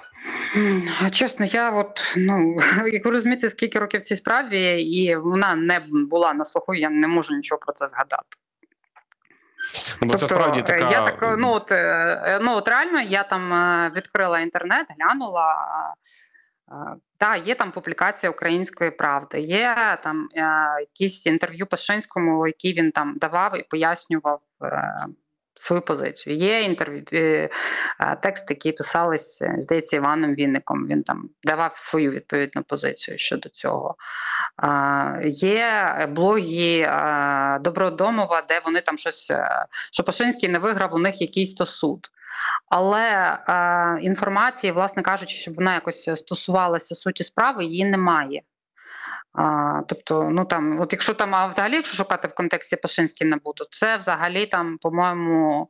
Чесно, 1.11 1.45
я 1.45 1.71
от 1.71 2.15
ну 2.17 2.57
як 2.93 3.05
ви 3.05 3.11
розумієте, 3.11 3.49
скільки 3.49 3.79
років 3.79 4.01
в 4.01 4.03
цій 4.03 4.15
справі, 4.15 4.81
і 4.81 5.15
вона 5.15 5.55
не 5.55 5.81
була 5.91 6.33
на 6.33 6.45
слуху, 6.45 6.73
я 6.73 6.89
не 6.89 7.07
можу 7.07 7.35
нічого 7.35 7.59
про 7.59 7.73
це 7.73 7.87
згадати. 7.87 8.46
Ну, 10.01 10.07
бо 10.07 10.13
це 10.13 10.27
справді 10.27 10.59
е, 10.59 10.63
така 10.63 10.91
я 10.91 11.01
так, 11.01 11.35
ну 11.37 11.51
от, 11.51 11.71
е, 11.71 12.39
ну 12.41 12.55
от 12.55 12.67
реально 12.67 13.01
я 13.01 13.23
там 13.23 13.53
е, 13.53 13.91
відкрила 13.95 14.39
інтернет, 14.39 14.87
глянула. 14.99 15.55
е, 16.71 16.95
Да, 17.19 17.35
є 17.35 17.55
там 17.55 17.71
публікація 17.71 18.29
української 18.29 18.91
правди, 18.91 19.39
є 19.39 19.97
там 20.03 20.29
е, 20.35 20.41
якісь 20.79 21.25
інтерв'ю 21.25 21.65
Пашинському, 21.65 22.47
які 22.47 22.73
він 22.73 22.91
там 22.91 23.17
давав 23.17 23.59
і 23.59 23.63
пояснював 23.63 24.41
е, 24.63 25.05
свою 25.57 25.81
позицію. 25.81 26.35
Є 26.35 26.61
інтерв'ю 26.61 27.03
е, 27.13 27.49
тексти, 28.21 28.45
які 28.53 28.71
писались, 28.71 29.41
е, 29.41 29.55
здається, 29.57 29.95
Іваном 29.95 30.35
Вінником. 30.35 30.87
Він 30.87 31.03
там 31.03 31.29
давав 31.43 31.71
свою 31.75 32.11
відповідну 32.11 32.63
позицію 32.63 33.17
щодо 33.17 33.49
цього. 33.49 33.95
Є 35.23 36.07
блоги 36.11 36.89
Добродомова, 37.61 38.41
де 38.41 38.61
вони 38.65 38.81
там 38.81 38.97
щось, 38.97 39.31
е, 39.31 39.65
що 39.91 40.03
Пашинський 40.03 40.49
не 40.49 40.59
виграв 40.59 40.93
у 40.93 40.97
них 40.97 41.21
якийсь 41.21 41.53
то 41.53 41.65
суд. 41.65 42.07
Але 42.69 43.37
інформації, 44.01 44.71
власне 44.71 45.03
кажучи, 45.03 45.35
щоб 45.35 45.53
вона 45.53 45.73
якось 45.73 46.09
стосувалася 46.19 46.95
суті 46.95 47.23
справи, 47.23 47.65
її 47.65 47.85
немає. 47.85 48.41
А, 49.37 49.81
тобто, 49.87 50.29
ну 50.29 50.45
там, 50.45 50.79
от 50.79 50.93
якщо 50.93 51.13
там, 51.13 51.35
а 51.35 51.47
взагалі, 51.47 51.73
якщо 51.73 51.97
шукати 51.97 52.27
в 52.27 52.35
контексті 52.35 52.75
Пашинський 52.75 53.27
НАБУ, 53.27 53.53
то 53.53 53.65
це 53.71 53.97
взагалі 53.97 54.45
там, 54.45 54.77
по-моєму, 54.77 55.69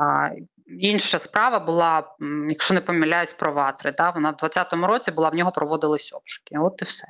а, 0.00 0.30
інша 0.66 1.18
справа 1.18 1.58
була, 1.58 2.16
якщо 2.48 2.74
не 2.74 2.80
помиляюсь, 2.80 3.32
про 3.32 3.52
ватри. 3.52 3.92
Да? 3.92 4.10
Вона 4.10 4.30
в 4.30 4.36
2020 4.36 4.88
році 4.88 5.10
була, 5.10 5.28
в 5.28 5.34
нього 5.34 5.52
проводились 5.52 6.12
обшуки. 6.12 6.58
От 6.58 6.82
і 6.82 6.84
все. 6.84 7.06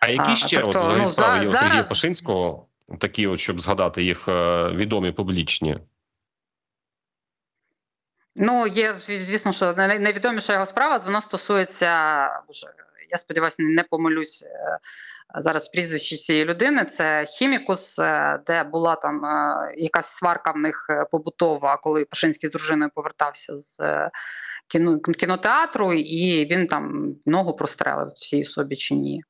А 0.00 0.08
які 0.08 0.30
А, 0.30 0.34
ще 0.34 0.56
тобто, 0.56 0.70
от 0.70 0.76
взагалі 0.76 0.98
ну, 1.00 1.06
справи 1.06 1.38
за- 1.38 1.42
є 1.42 1.48
у 1.48 1.52
Сергія 1.52 1.72
зараз- 1.72 1.88
Пашинського, 1.88 2.66
такі, 3.00 3.26
от 3.26 3.40
щоб 3.40 3.60
згадати 3.60 4.02
їх 4.02 4.28
е, 4.28 4.68
відомі 4.68 5.12
публічні? 5.12 5.78
Ну, 8.36 8.66
є, 8.66 8.94
звісно, 8.96 9.52
що 9.52 9.72
найвідоміша 9.72 10.52
його 10.52 10.66
справа, 10.66 10.96
вона 10.96 11.20
стосується, 11.20 11.90
боже, 12.46 12.66
я 13.10 13.18
сподіваюся, 13.18 13.62
не 13.62 13.82
помилюсь 13.82 14.44
е, 14.46 14.78
зараз 15.40 15.68
прізвище 15.68 16.16
цієї 16.16 16.44
людини. 16.44 16.84
Це 16.84 17.24
хімікус, 17.24 17.98
е, 17.98 18.40
де 18.46 18.62
була 18.62 18.96
там 18.96 19.24
е, 19.24 19.74
якась 19.76 20.06
сварка 20.06 20.50
в 20.50 20.56
них 20.56 20.86
побутова, 21.10 21.76
коли 21.76 22.04
Пашинський 22.04 22.48
з 22.48 22.52
дружиною 22.52 22.90
повертався 22.94 23.56
з 23.56 23.78
кіно, 24.68 24.98
кінотеатру, 25.00 25.92
і 25.92 26.46
він 26.50 26.66
там 26.66 27.14
ногу 27.26 27.56
прострелив 27.56 28.12
цій 28.12 28.44
собі 28.44 28.76
чи 28.76 28.94
ні. 28.94 29.22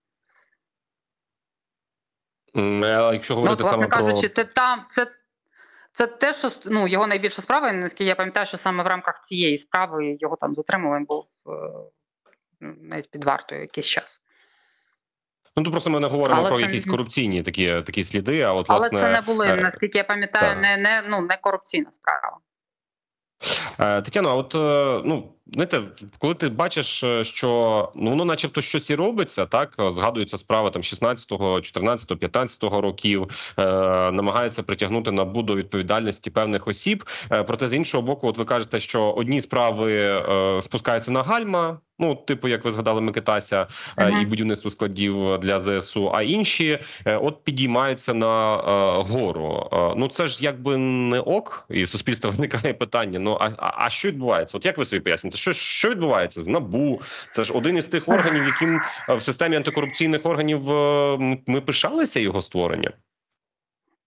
А 2.55 3.13
якщо 3.13 3.35
Ну, 3.35 3.41
говорити 3.41 3.63
от, 3.63 3.71
саме 3.71 3.87
власне 3.87 3.97
про 3.97 4.07
кажучи, 4.07 4.29
це 4.29 4.45
там, 4.45 4.85
це, 4.89 5.07
це 5.93 6.07
те, 6.07 6.35
що 6.35 6.49
ну, 6.67 6.89
його 6.89 7.07
найбільша 7.07 7.43
справа, 7.43 7.73
наскільки 7.73 8.05
я 8.05 8.15
пам'ятаю, 8.15 8.47
що 8.47 8.57
саме 8.57 8.85
в 8.85 8.87
рамках 8.87 9.27
цієї 9.29 9.59
справи 9.59 10.17
його 10.21 10.37
там 10.41 10.55
затримали, 10.55 10.97
він 10.97 11.05
був 11.05 11.25
навіть 12.61 13.11
під 13.11 13.25
вартою 13.25 13.61
якийсь 13.61 13.87
час. 13.87 14.21
ну 15.57 15.63
то 15.63 15.71
просто 15.71 15.91
ми 15.91 16.01
не 16.01 16.07
говоримо 16.07 16.41
Але 16.41 16.51
про 16.51 16.59
це 16.59 16.65
якісь 16.65 16.87
корупційні 16.87 17.43
такі 17.43 17.83
такі 17.87 18.05
сліди. 18.05 18.41
А 18.41 18.53
от 18.53 18.67
Але 18.69 18.79
власне 18.79 19.01
це 19.01 19.11
не 19.11 19.21
були, 19.21 19.49
е, 19.49 19.57
наскільки 19.57 19.99
я 19.99 20.05
пам'ятаю, 20.05 20.61
не, 20.61 20.77
не, 20.77 21.03
ну, 21.09 21.21
не 21.21 21.37
корупційна 21.37 21.93
справа. 21.93 22.39
Е, 23.79 24.03
Тетяно, 24.03 24.29
а 24.29 24.35
от 24.35 24.55
е, 24.55 25.03
ну 25.05 25.38
знаєте, 25.53 25.81
коли 26.19 26.35
ти 26.35 26.49
бачиш, 26.49 27.05
е, 27.05 27.25
що 27.25 27.93
ну 27.95 28.11
воно, 28.11 28.25
начебто, 28.25 28.61
щось 28.61 28.91
і 28.91 28.95
робиться, 28.95 29.47
так 29.47 29.75
згадується 29.79 30.37
справа 30.37 30.71
там 30.71 30.83
16-го, 30.83 31.57
14-го, 31.57 32.17
15-го 32.17 32.81
років, 32.81 33.53
е, 33.59 33.65
намагаються 34.11 34.63
притягнути 34.63 35.11
набу 35.11 35.43
до 35.43 35.57
відповідальності 35.57 36.31
певних 36.31 36.69
осіб. 36.69 37.05
Е, 37.33 37.43
проте 37.43 37.67
з 37.67 37.75
іншого 37.75 38.03
боку, 38.03 38.29
от 38.29 38.39
ви 38.39 38.45
кажете, 38.45 38.79
що 38.79 39.13
одні 39.13 39.41
справи 39.41 39.95
е, 39.95 40.63
спускаються 40.63 41.13
на 41.13 41.23
гальма. 41.23 41.79
Ну, 41.99 42.15
типу, 42.15 42.49
як 42.49 42.65
ви 42.65 42.71
згадали, 42.71 43.01
Микитася 43.01 43.67
е, 43.97 44.11
Мгм. 44.11 44.23
і 44.23 44.27
будівництво 44.27 44.71
складів 44.71 45.39
для 45.39 45.59
ЗСУ, 45.61 46.11
а 46.15 46.23
інші 46.23 46.79
е, 47.05 47.17
от 47.17 47.45
підіймаються 47.45 48.15
на 48.15 48.57
е, 48.57 49.03
гору. 49.03 49.69
Е, 49.73 49.95
ну 49.97 50.09
це 50.09 50.27
ж 50.27 50.45
якби 50.45 50.77
не 50.77 51.21
ок, 51.21 51.67
і 51.71 51.83
в 51.83 51.89
суспільства 51.89 52.31
виникає 52.37 52.75
питання: 52.75 53.19
ну 53.19 53.39
а, 53.41 53.51
а, 53.57 53.75
а 53.77 53.91
що 53.91 54.09
відбувається? 54.09 54.57
От 54.57 54.67
як 54.67 54.79
ви 54.79 54.85
собі 54.85 55.01
поясните, 55.01 55.37
що, 55.39 55.53
що 55.53 55.91
відбувається 55.91 56.43
з 56.43 56.47
набу? 56.47 57.01
Це 57.33 57.45
ж 57.45 57.53
один 57.53 57.77
із 57.77 57.89
тих 57.89 58.09
органів, 58.09 58.45
яким 58.45 58.81
е, 59.09 59.15
в 59.15 59.23
системі 59.23 59.57
антикорупційних 59.57 60.27
органів 60.27 60.73
е, 60.73 61.41
ми, 61.47 61.61
пишалися 61.61 62.21
його 62.21 62.41
створенням. 62.41 62.93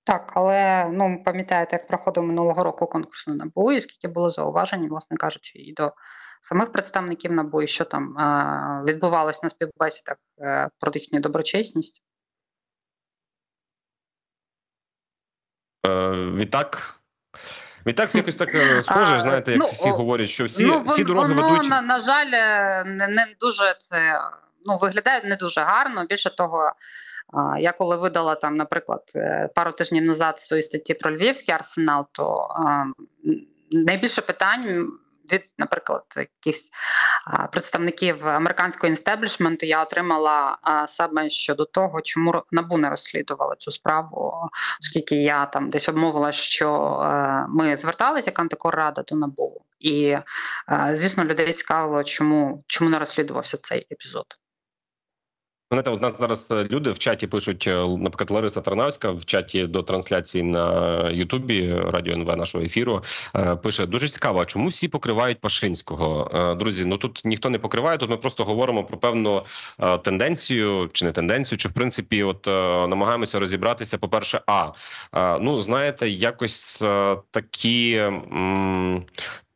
Так, 0.03 0.31
але 0.35 0.89
ну 0.93 1.23
пам'ятаєте, 1.25 1.75
як 1.75 1.87
проходив 1.87 2.23
минулого 2.23 2.63
року 2.63 2.87
конкурс 2.87 3.27
на 3.27 3.35
НАБУ, 3.35 3.71
і 3.71 3.81
скільки 3.81 4.07
було 4.07 4.29
зауважень, 4.29 4.89
власне 4.89 5.17
кажучи, 5.17 5.59
і 5.59 5.73
до 5.73 5.93
самих 6.41 6.71
представників 6.71 7.31
НАБУ, 7.31 7.61
і 7.61 7.67
що 7.67 7.85
там 7.85 8.17
е, 8.17 8.83
відбувалось 8.87 9.43
на 9.43 9.49
співбесідах 9.49 10.17
е, 10.41 10.69
про 10.79 10.91
їхню 10.95 11.19
доброчесність. 11.19 12.03
Е, 15.87 16.11
відтак. 16.11 17.00
Відтак 17.85 18.15
якось 18.15 18.35
так 18.35 18.55
е, 18.55 18.81
схоже, 18.81 19.19
знаєте, 19.19 19.51
як 19.51 19.61
ну, 19.61 19.67
всі 19.67 19.89
говорять, 19.89 20.29
що 20.29 20.45
всі, 20.45 20.65
ну, 20.65 20.83
всі 20.83 21.03
дороги 21.03 21.33
воно, 21.33 21.49
ведуть. 21.49 21.69
на, 21.69 21.81
на 21.81 21.99
жаль, 21.99 22.31
е, 22.33 22.83
не, 22.83 23.07
не 23.07 23.27
дуже 23.39 23.75
це 23.89 24.21
ну, 24.65 24.77
виглядає 24.77 25.21
не 25.23 25.35
дуже 25.35 25.61
гарно. 25.61 26.05
Більше 26.05 26.35
того, 26.35 26.71
я 27.59 27.71
коли 27.71 27.97
видала 27.97 28.35
там, 28.35 28.55
наприклад, 28.55 29.03
е, 29.15 29.49
пару 29.55 29.71
тижнів 29.71 30.03
назад 30.03 30.41
свої 30.41 30.61
статті 30.61 30.93
про 30.93 31.15
львівський 31.15 31.55
арсенал, 31.55 32.07
то 32.11 32.47
найбільше 33.71 34.21
питань 34.21 34.91
від, 35.31 35.43
наприклад, 35.57 36.03
якихось 36.15 36.69
представників 37.51 38.27
американського 38.27 38.89
інстеблішменту 38.89 39.65
я 39.65 39.83
отримала 39.83 40.57
саме 40.87 41.29
щодо 41.29 41.65
того, 41.65 42.01
чому 42.01 42.43
НАБУ 42.51 42.77
не 42.77 42.89
розслідувала 42.89 43.55
цю 43.55 43.71
справу, 43.71 44.49
оскільки 44.81 45.15
я 45.15 45.45
там 45.45 45.69
десь 45.69 45.89
обмовила, 45.89 46.31
що 46.31 46.99
е, 47.03 47.45
ми 47.49 47.77
зверталися 47.77 48.29
як 48.29 48.39
антикоррада 48.39 49.03
до 49.03 49.15
НАБУ, 49.15 49.65
і 49.79 50.03
е, 50.03 50.23
звісно, 50.93 51.23
людей 51.23 51.53
цікавило, 51.53 52.03
чому, 52.03 52.63
чому 52.67 52.89
не 52.89 52.99
розслідувався 52.99 53.57
цей 53.57 53.87
епізод. 53.91 54.25
Знаєте, 55.71 55.89
от 55.89 56.01
нас 56.01 56.19
зараз 56.19 56.47
е, 56.51 56.67
люди 56.71 56.91
в 56.91 56.97
чаті 56.97 57.27
пишуть, 57.27 57.67
е, 57.67 57.87
наприклад, 57.97 58.31
Лариса 58.31 58.61
Тарнавська 58.61 59.11
в 59.11 59.25
чаті 59.25 59.67
до 59.67 59.83
трансляції 59.83 60.43
на 60.43 61.09
Ютубі 61.09 61.73
Радіо 61.73 62.13
НВ 62.13 62.37
нашого 62.37 62.63
ефіру 62.63 63.03
е, 63.35 63.55
пише 63.55 63.85
дуже 63.85 64.07
цікаво, 64.07 64.45
чому 64.45 64.67
всі 64.67 64.87
покривають 64.87 65.39
Пашинського? 65.39 66.55
Друзі, 66.59 66.85
ну 66.85 66.97
тут 66.97 67.21
ніхто 67.25 67.49
не 67.49 67.59
покриває. 67.59 67.97
Тут 67.97 68.09
ми 68.09 68.17
просто 68.17 68.43
говоримо 68.43 68.83
про 68.83 68.97
певну 68.97 69.45
тенденцію 70.03 70.89
чи 70.93 71.05
не 71.05 71.11
тенденцію, 71.11 71.57
чи 71.57 71.69
в 71.69 71.73
принципі, 71.73 72.23
от 72.23 72.47
намагаємося 72.89 73.39
розібратися. 73.39 73.97
По 73.97 74.09
перше, 74.09 74.41
а 74.47 74.71
ну 75.41 75.59
знаєте, 75.59 76.09
якось 76.09 76.83
такі. 77.31 78.03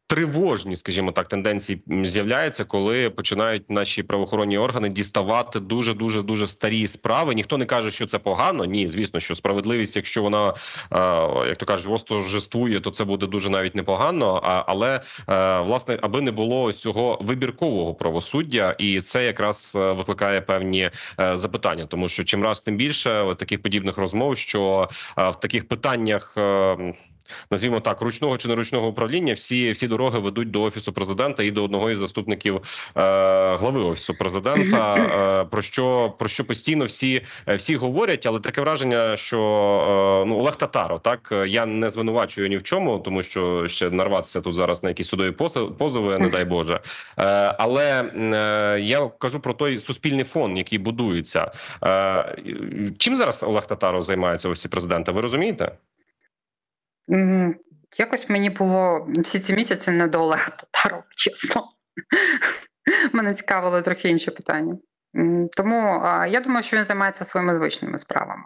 Тривожні, 0.08 0.76
скажімо 0.76 1.12
так, 1.12 1.28
тенденції 1.28 1.82
з'являються, 2.04 2.64
коли 2.64 3.10
починають 3.10 3.70
наші 3.70 4.04
правоохоронні 4.04 4.58
органи 4.58 4.90
діставати 4.90 5.60
дуже 5.60 5.94
дуже 5.94 6.22
дуже 6.22 6.48
старі 6.48 6.88
справи. 6.88 7.36
Ніхто 7.36 7.58
не 7.58 7.66
каже, 7.66 7.92
що 7.92 8.06
це 8.06 8.20
погано. 8.20 8.66
Ні, 8.66 8.88
звісно, 8.88 9.20
що 9.20 9.36
справедливість, 9.36 9.96
якщо 9.96 10.22
вона 10.24 10.50
е, 10.50 10.54
як 11.48 11.58
то 11.58 11.66
кажуть, 11.66 11.86
восторжествує, 11.86 12.80
то 12.80 12.92
це 12.92 13.04
буде 13.04 13.28
дуже 13.28 13.50
навіть 13.50 13.76
непогано. 13.76 14.42
Але 14.68 15.02
е, 15.30 15.60
власне, 15.60 16.00
аби 16.02 16.22
не 16.22 16.32
було 16.32 16.62
ось 16.62 16.80
цього 16.80 17.20
вибіркового 17.22 17.94
правосуддя, 17.94 18.76
і 18.78 19.02
це 19.02 19.26
якраз 19.26 19.74
е, 19.76 19.92
викликає 19.92 20.42
певні 20.42 20.90
запитання, 21.34 21.86
тому 21.86 22.08
що 22.08 22.24
чим 22.24 22.44
раз 22.44 22.62
тим 22.62 22.78
більше 22.78 23.36
таких 23.38 23.62
подібних 23.62 23.98
розмов, 23.98 24.38
що 24.38 24.90
в 25.18 25.36
таких 25.36 25.68
питаннях. 25.68 26.38
Назвімо 27.52 27.80
так, 27.80 28.02
ручного 28.02 28.38
чи 28.38 28.48
неручного 28.48 28.88
управління, 28.88 29.34
всі 29.34 29.72
всі 29.72 29.88
дороги 29.88 30.20
ведуть 30.20 30.52
до 30.52 30.62
офісу 30.62 30.94
президента 30.94 31.44
і 31.44 31.52
до 31.52 31.64
одного 31.64 31.92
із 31.92 31.98
заступників 31.98 32.56
е, 32.56 32.62
глави 33.56 33.82
офісу 33.82 34.14
президента. 34.14 34.96
Е, 34.96 35.46
про 35.46 35.62
що 35.62 36.14
про 36.20 36.30
що 36.30 36.46
постійно 36.46 36.86
всі 36.86 37.22
е, 37.48 37.56
всі 37.56 37.76
говорять, 37.76 38.26
але 38.26 38.40
таке 38.40 38.62
враження, 38.62 39.18
що 39.18 39.40
е, 40.24 40.30
ну 40.30 40.40
Олег 40.40 40.56
Татаро, 40.56 41.00
так 41.00 41.34
я 41.48 41.66
не 41.66 41.90
звинувачую 41.90 42.50
ні 42.50 42.58
в 42.58 42.64
чому, 42.64 43.00
тому 43.00 43.24
що 43.24 43.68
ще 43.68 43.90
нарватися 43.90 44.42
тут 44.42 44.54
зараз 44.54 44.84
на 44.84 44.90
якісь 44.90 45.08
судові 45.08 45.32
позови, 45.78 46.20
не 46.20 46.30
дай 46.30 46.46
Боже. 46.46 46.80
Е, 47.18 47.24
але 47.60 48.12
е, 48.16 48.80
я 48.82 49.08
кажу 49.08 49.40
про 49.40 49.54
той 49.54 49.80
суспільний 49.80 50.24
фон, 50.24 50.58
який 50.58 50.80
будується. 50.80 51.52
Е, 51.84 52.36
чим 52.98 53.16
зараз 53.16 53.44
Олег 53.44 53.66
Татаро 53.66 54.02
займається 54.02 54.50
офісі 54.50 54.70
президента? 54.70 55.12
Ви 55.12 55.22
розумієте? 55.22 55.72
Якось 57.98 58.30
мені 58.30 58.50
було 58.50 59.08
всі 59.18 59.40
ці 59.40 59.54
місяці 59.54 59.92
не 59.92 60.08
до 60.08 60.36
чесно. 61.18 61.64
Мене 63.14 63.34
цікавили 63.34 63.82
трохи 63.82 64.10
інші 64.10 64.32
питання. 64.32 64.78
Тому 65.58 66.02
я 66.30 66.42
думаю, 66.42 66.64
що 66.64 66.78
він 66.78 66.86
займається 66.86 67.26
своїми 67.26 67.56
звичними 67.56 67.98
справами. 67.98 68.44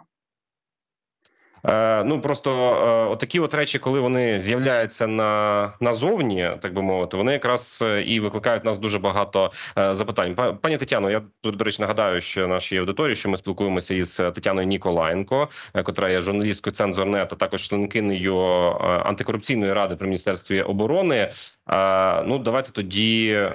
Е, 1.64 2.04
ну 2.04 2.20
просто 2.20 2.50
е, 2.50 3.10
отакі 3.12 3.40
от 3.40 3.54
речі, 3.54 3.78
коли 3.78 4.00
вони 4.00 4.40
з'являються 4.40 5.06
на 5.06 5.72
назовні, 5.80 6.50
так 6.62 6.74
би 6.74 6.82
мовити, 6.82 7.16
вони 7.16 7.32
якраз 7.32 7.78
е, 7.82 8.02
і 8.02 8.20
викликають 8.20 8.64
нас 8.64 8.78
дуже 8.78 8.98
багато 8.98 9.50
е, 9.78 9.94
запитань. 9.94 10.34
Па- 10.34 10.52
Пані 10.52 10.76
Тетяно, 10.76 11.10
я 11.10 11.22
до 11.44 11.64
речі 11.64 11.82
нагадаю, 11.82 12.20
що 12.20 12.48
нашій 12.48 12.76
аудиторії, 12.78 13.16
що 13.16 13.28
ми 13.28 13.36
спілкуємося 13.36 13.94
із 13.94 14.16
Тетяною 14.16 14.66
Ніколаєнко, 14.66 15.48
е, 15.74 15.82
котра 15.82 16.10
є 16.10 16.20
журналісткою 16.20 16.74
цензорнет, 16.74 17.32
а 17.32 17.36
також 17.36 17.62
членкинею 17.62 18.36
е, 18.40 18.84
антикорупційної 18.84 19.72
ради 19.72 19.96
при 19.96 20.06
міністерстві 20.06 20.62
оборони. 20.62 21.30
Е, 21.70 22.22
Ну 22.26 22.38
давайте 22.38 22.72
тоді 22.72 23.30
е, 23.32 23.52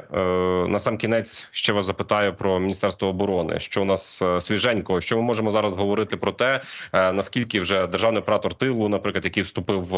на 0.68 0.80
сам 0.80 0.98
кінець 0.98 1.48
ще 1.52 1.74
вас 1.74 1.86
запитаю 1.86 2.34
про 2.34 2.60
міністерство 2.60 3.08
оборони. 3.08 3.60
Що 3.60 3.82
у 3.82 3.86
нас 3.86 4.22
е, 4.22 4.42
свіженько? 4.42 5.02
Що 5.02 5.16
ми 5.16 5.22
можемо 5.22 5.52
зараз 5.52 5.74
говорити 5.74 6.18
про 6.18 6.32
те, 6.32 6.62
е, 6.94 7.14
наскільки 7.14 7.60
вже 7.62 7.88
державний 7.96 8.22
оператор 8.22 8.54
тилу, 8.54 8.90
наприклад, 8.90 9.26
який 9.26 9.44
вступив 9.44 9.96
е, 9.96 9.98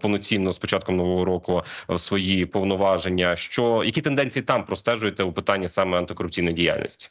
повноцінно 0.00 0.52
з 0.52 0.58
початком 0.58 0.96
нового 0.96 1.24
року 1.24 1.62
в 1.88 1.98
свої 2.00 2.46
повноваження, 2.46 3.36
що 3.36 3.82
які 3.84 4.00
тенденції 4.00 4.42
там 4.42 4.64
простежуєте 4.64 5.22
у 5.22 5.32
питанні 5.32 5.68
саме 5.68 5.98
антикорупційної 5.98 6.54
діяльності? 6.54 7.10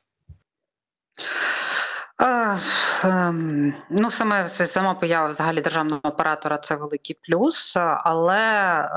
Ем, 3.03 3.73
Ну, 3.89 4.11
саме 4.11 4.47
сама 4.47 4.93
поява 4.93 5.27
взагалі 5.27 5.61
державного 5.61 6.01
оператора 6.03 6.57
це 6.57 6.75
великий 6.75 7.17
плюс, 7.27 7.77
але 8.03 8.37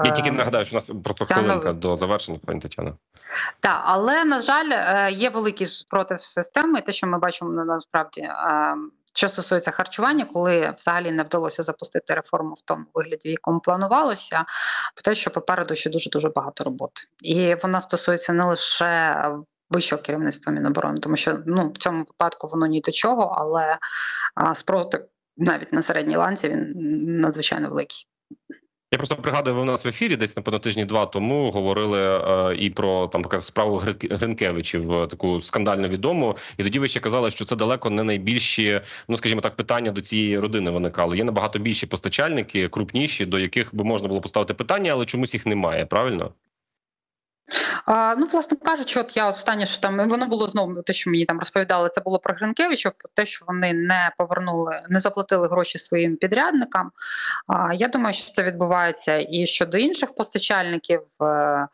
Я 0.05 0.11
тільки 0.11 0.29
ем, 0.29 0.37
нагадаю, 0.37 0.65
що 0.65 0.75
у 0.75 0.77
нас 0.77 0.93
просто 1.05 1.25
ця 1.25 1.35
хвилинка 1.35 1.73
до 1.73 1.97
завершення, 1.97 2.39
пані 2.47 2.61
Тетяна. 2.61 2.93
Так, 3.61 3.83
але 3.85 4.25
на 4.25 4.41
жаль, 4.41 4.71
е, 4.73 5.13
є 5.13 5.31
великий 5.31 5.67
спротив 5.67 6.21
системи, 6.21 6.81
те, 6.81 6.93
що 6.93 7.07
ми 7.07 7.19
бачимо 7.19 7.51
на- 7.51 7.65
насправді. 7.65 8.29
Що 9.15 9.29
стосується 9.29 9.71
харчування, 9.71 10.25
коли 10.25 10.75
взагалі 10.79 11.11
не 11.11 11.23
вдалося 11.23 11.63
запустити 11.63 12.15
реформу 12.15 12.55
в 12.55 12.63
тому 12.63 12.85
вигляді, 12.95 13.29
в 13.29 13.33
якому 13.33 13.61
планувалося, 13.61 14.45
про 14.95 15.03
те, 15.03 15.15
що 15.15 15.31
попереду 15.31 15.75
ще 15.75 15.91
дуже 15.91 16.11
дуже 16.11 16.29
багато 16.29 16.65
роботи, 16.65 17.03
і 17.21 17.55
вона 17.55 17.81
стосується 17.81 18.33
не 18.33 18.45
лише 18.45 19.17
вищого 19.71 20.03
керівництва 20.03 20.53
Міноборони, 20.53 20.97
тому 20.99 21.17
що 21.17 21.39
ну 21.47 21.71
в 21.71 21.79
цьому 21.79 21.99
випадку 21.99 22.49
воно 22.49 22.67
ні 22.67 22.81
до 22.81 22.93
чого, 22.93 23.35
але 23.39 23.79
а, 24.35 24.55
спротив 24.55 25.05
навіть 25.37 25.73
на 25.73 25.83
середній 25.83 26.17
ланці 26.17 26.49
він 26.49 26.73
надзвичайно 27.21 27.69
великий. 27.69 28.07
Я 28.93 28.99
просто 28.99 29.17
пригадую, 29.17 29.57
ви 29.57 29.63
в 29.63 29.65
нас 29.65 29.85
в 29.85 29.89
ефірі 29.89 30.17
десь 30.17 30.37
напевно 30.37 30.59
тижні 30.59 30.85
два 30.85 31.07
тому 31.07 31.51
говорили 31.51 32.01
е, 32.01 32.57
і 32.57 32.71
про 32.71 33.09
там 33.09 33.23
така 33.23 33.41
справу 33.41 33.83
Гринкевичів, 34.11 34.93
е, 34.93 35.07
таку 35.07 35.41
скандально 35.41 35.89
відому. 35.89 36.37
І 36.57 36.63
тоді 36.63 36.79
ви 36.79 36.89
ще 36.89 37.01
казали, 37.01 37.31
що 37.31 37.45
це 37.45 37.57
далеко 37.57 37.91
не 37.91 38.03
найбільші, 38.03 38.81
ну 39.09 39.17
скажімо 39.17 39.41
так, 39.41 39.57
питання 39.57 39.91
до 39.91 40.01
цієї 40.01 40.39
родини 40.39 40.71
виникали. 40.71 41.17
Є 41.17 41.25
набагато 41.25 41.59
більші 41.59 41.87
постачальники, 41.87 42.69
крупніші, 42.69 43.27
до 43.27 43.39
яких 43.39 43.75
би 43.75 43.85
можна 43.85 44.09
було 44.09 44.21
поставити 44.21 44.55
питання, 44.55 44.93
але 44.93 45.05
чомусь 45.07 45.35
їх 45.35 45.47
немає. 45.47 45.87
Правильно? 45.87 46.35
А, 47.87 48.15
ну, 48.19 48.27
власне 48.27 48.57
кажучи, 48.65 49.01
от 49.01 49.17
я 49.17 49.29
останнє, 49.29 49.67
що 49.67 49.81
там 49.81 50.09
воно 50.09 50.27
було 50.27 50.49
знову 50.49 50.83
те, 50.83 50.93
що 50.93 51.11
мені 51.11 51.25
там 51.25 51.39
розповідали, 51.39 51.91
це 51.93 52.01
було 52.01 52.19
про 52.19 52.35
Гринкевича, 52.35 52.93
те, 53.15 53.27
що 53.27 53.45
вони 53.49 53.73
не 53.73 54.13
повернули, 54.19 54.81
не 54.89 55.01
заплатили 55.01 55.49
гроші 55.49 55.79
своїм 55.79 56.17
підрядникам. 56.17 56.91
А, 57.47 57.75
я 57.75 57.89
думаю, 57.89 58.15
що 58.15 58.33
це 58.33 58.43
відбувається 58.43 59.27
і 59.31 59.47
щодо 59.47 59.79
інших 59.79 60.15
постачальників. 60.15 61.01
Е, 61.23 61.69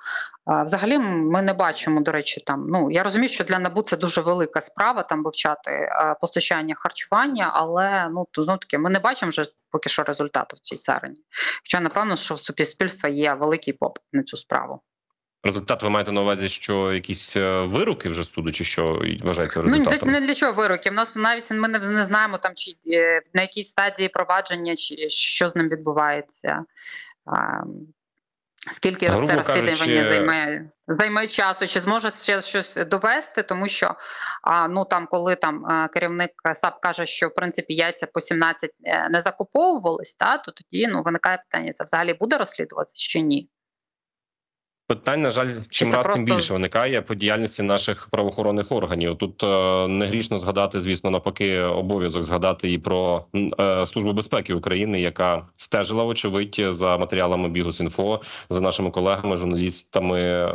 взагалі, 0.64 0.98
ми 0.98 1.42
не 1.42 1.52
бачимо, 1.52 2.00
до 2.00 2.12
речі, 2.12 2.40
там. 2.40 2.66
Ну 2.66 2.90
я 2.90 3.02
розумію, 3.02 3.28
що 3.28 3.44
для 3.44 3.58
НАБУ 3.58 3.82
це 3.82 3.96
дуже 3.96 4.20
велика 4.20 4.60
справа 4.60 5.02
там 5.02 5.22
вивчати 5.22 5.70
е, 5.70 6.16
постачання 6.20 6.74
харчування, 6.78 7.50
але 7.54 8.08
ну 8.10 8.26
то 8.30 8.44
знов 8.44 8.58
таки 8.58 8.78
ми 8.78 8.90
не 8.90 8.98
бачимо 8.98 9.30
вже 9.30 9.44
поки 9.70 9.88
що 9.88 10.02
результату 10.02 10.56
в 10.56 10.58
цій 10.58 10.76
царині. 10.76 11.20
Хоча 11.62 11.80
напевно, 11.80 12.16
що 12.16 12.34
в 12.34 12.40
суспільства 12.40 13.08
є 13.08 13.34
великий 13.34 13.72
попит 13.72 14.02
на 14.12 14.22
цю 14.22 14.36
справу. 14.36 14.80
Результат 15.44 15.82
ви 15.82 15.90
маєте 15.90 16.12
на 16.12 16.20
увазі, 16.20 16.48
що 16.48 16.92
якісь 16.92 17.36
е, 17.36 17.60
вироки 17.60 18.08
вже 18.08 18.24
суду, 18.24 18.52
чи 18.52 18.64
що 18.64 19.02
вважається 19.22 19.62
Ну 19.62 19.84
не 20.02 20.20
для 20.20 20.34
чого 20.34 20.52
вироки. 20.52 20.90
В 20.90 20.92
нас 20.92 21.16
навіть 21.16 21.50
ми 21.50 21.68
не, 21.68 21.78
не 21.78 22.04
знаємо 22.04 22.38
там, 22.38 22.52
чи 22.54 22.72
е, 22.92 23.22
на 23.34 23.42
якій 23.42 23.64
стадії 23.64 24.08
провадження, 24.08 24.76
чи 24.76 25.08
що 25.08 25.48
з 25.48 25.56
ним 25.56 25.68
відбувається. 25.68 26.64
А, 27.26 27.62
скільки 28.72 29.06
Грубо 29.06 29.32
росте 29.32 29.52
розслідування 29.52 30.02
кажучи- 30.02 30.08
займає 30.08 30.70
займає 30.88 31.28
часу, 31.28 31.66
чи 31.66 31.80
зможе 31.80 32.10
ще 32.10 32.42
щось 32.42 32.74
довести, 32.74 33.42
тому 33.42 33.68
що 33.68 33.94
а, 34.42 34.68
ну 34.68 34.84
там, 34.84 35.06
коли 35.06 35.36
там 35.36 35.66
е, 35.66 35.88
керівник 35.88 36.30
САП 36.54 36.80
каже, 36.80 37.06
що 37.06 37.28
в 37.28 37.34
принципі 37.34 37.74
яйця 37.74 38.06
по 38.06 38.20
17 38.20 38.70
е, 38.84 39.08
не 39.08 39.20
закуповувались, 39.20 40.14
та 40.14 40.38
то 40.38 40.52
тоді 40.52 40.86
ну 40.86 41.02
виникає 41.02 41.38
питання: 41.38 41.72
це 41.72 41.84
взагалі 41.84 42.14
буде 42.14 42.38
розслідуватися 42.38 42.96
чи 42.96 43.20
ні? 43.20 43.48
Питань, 44.88 45.22
на 45.22 45.30
жаль, 45.30 45.50
чим 45.70 45.90
це 45.90 45.96
раз 45.96 46.06
тим 46.06 46.24
більше 46.24 46.52
виникає 46.52 47.02
по 47.02 47.14
діяльності 47.14 47.62
наших 47.62 48.08
правоохоронних 48.10 48.72
органів. 48.72 49.16
Тут 49.16 49.42
е, 49.44 49.88
не 49.88 50.06
грішно 50.06 50.38
згадати, 50.38 50.80
звісно, 50.80 51.10
навпаки, 51.10 51.60
обов'язок 51.60 52.24
згадати 52.24 52.72
і 52.72 52.78
про 52.78 53.24
е, 53.60 53.86
службу 53.86 54.12
безпеки 54.12 54.54
України, 54.54 55.00
яка 55.00 55.46
стежила, 55.56 56.04
вочевидь, 56.04 56.60
за 56.68 56.96
матеріалами 56.96 57.48
Бігус.Інфо, 57.48 58.20
за 58.50 58.60
нашими 58.60 58.90
колегами, 58.90 59.36
журналістами 59.36 60.20
е, 60.20 60.46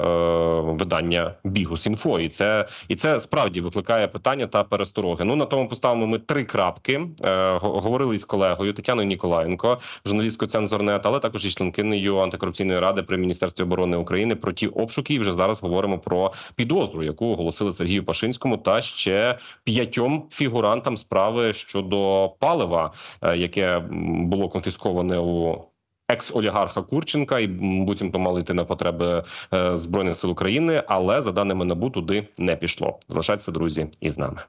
видання 0.61 1.33
Бігус.Інфо. 1.43 2.19
І 2.19 2.29
це 2.29 2.67
і 2.87 2.95
це 2.95 3.19
справді 3.19 3.61
викликає 3.61 4.07
питання 4.07 4.47
та 4.47 4.63
перестороги. 4.63 5.25
Ну 5.25 5.35
на 5.35 5.45
тому 5.45 5.67
поставимо 5.67 6.07
ми 6.07 6.19
три 6.19 6.43
крапки. 6.43 7.01
Е, 7.23 7.51
го- 7.57 7.79
говорили 7.79 8.15
із 8.15 8.25
колегою 8.25 8.73
Тетяною 8.73 9.07
Ніколаєнко, 9.07 9.79
журналісткою 10.05 10.49
цензорнет, 10.49 11.05
але 11.05 11.19
також 11.19 11.45
і 11.45 11.49
членкинею 11.49 12.17
антикорупційної 12.17 12.79
ради 12.79 13.03
при 13.03 13.17
міністерстві 13.17 13.63
оборони 13.63 13.97
України 13.97 14.22
про 14.27 14.53
ті 14.53 14.67
обшуки. 14.67 15.13
І 15.13 15.19
вже 15.19 15.33
зараз 15.33 15.61
говоримо 15.61 15.99
про 15.99 16.33
підозру, 16.55 17.03
яку 17.03 17.25
оголосили 17.25 17.71
Сергію 17.71 18.05
Пашинському 18.05 18.57
та 18.57 18.81
ще 18.81 19.37
п'ятьом 19.63 20.27
фігурантам 20.31 20.97
справи 20.97 21.53
щодо 21.53 22.29
палива, 22.39 22.91
е, 23.21 23.37
яке 23.37 23.79
було 24.29 24.49
конфісковане 24.49 25.17
у. 25.17 25.63
Екс-олігарха 26.07 26.81
Курченка 26.81 27.39
і 27.39 27.47
буцімто 27.47 28.19
мали 28.19 28.41
йти 28.41 28.53
на 28.53 28.65
потреби 28.65 29.23
е, 29.53 29.77
збройних 29.77 30.15
сил 30.15 30.31
України, 30.31 30.83
але 30.87 31.21
за 31.21 31.31
даними 31.31 31.65
НАБУ 31.65 31.89
туди 31.89 32.27
не 32.37 32.55
пішло. 32.55 32.99
Залишайтеся 33.07 33.51
друзі 33.51 33.87
із 34.01 34.17
нами. 34.17 34.39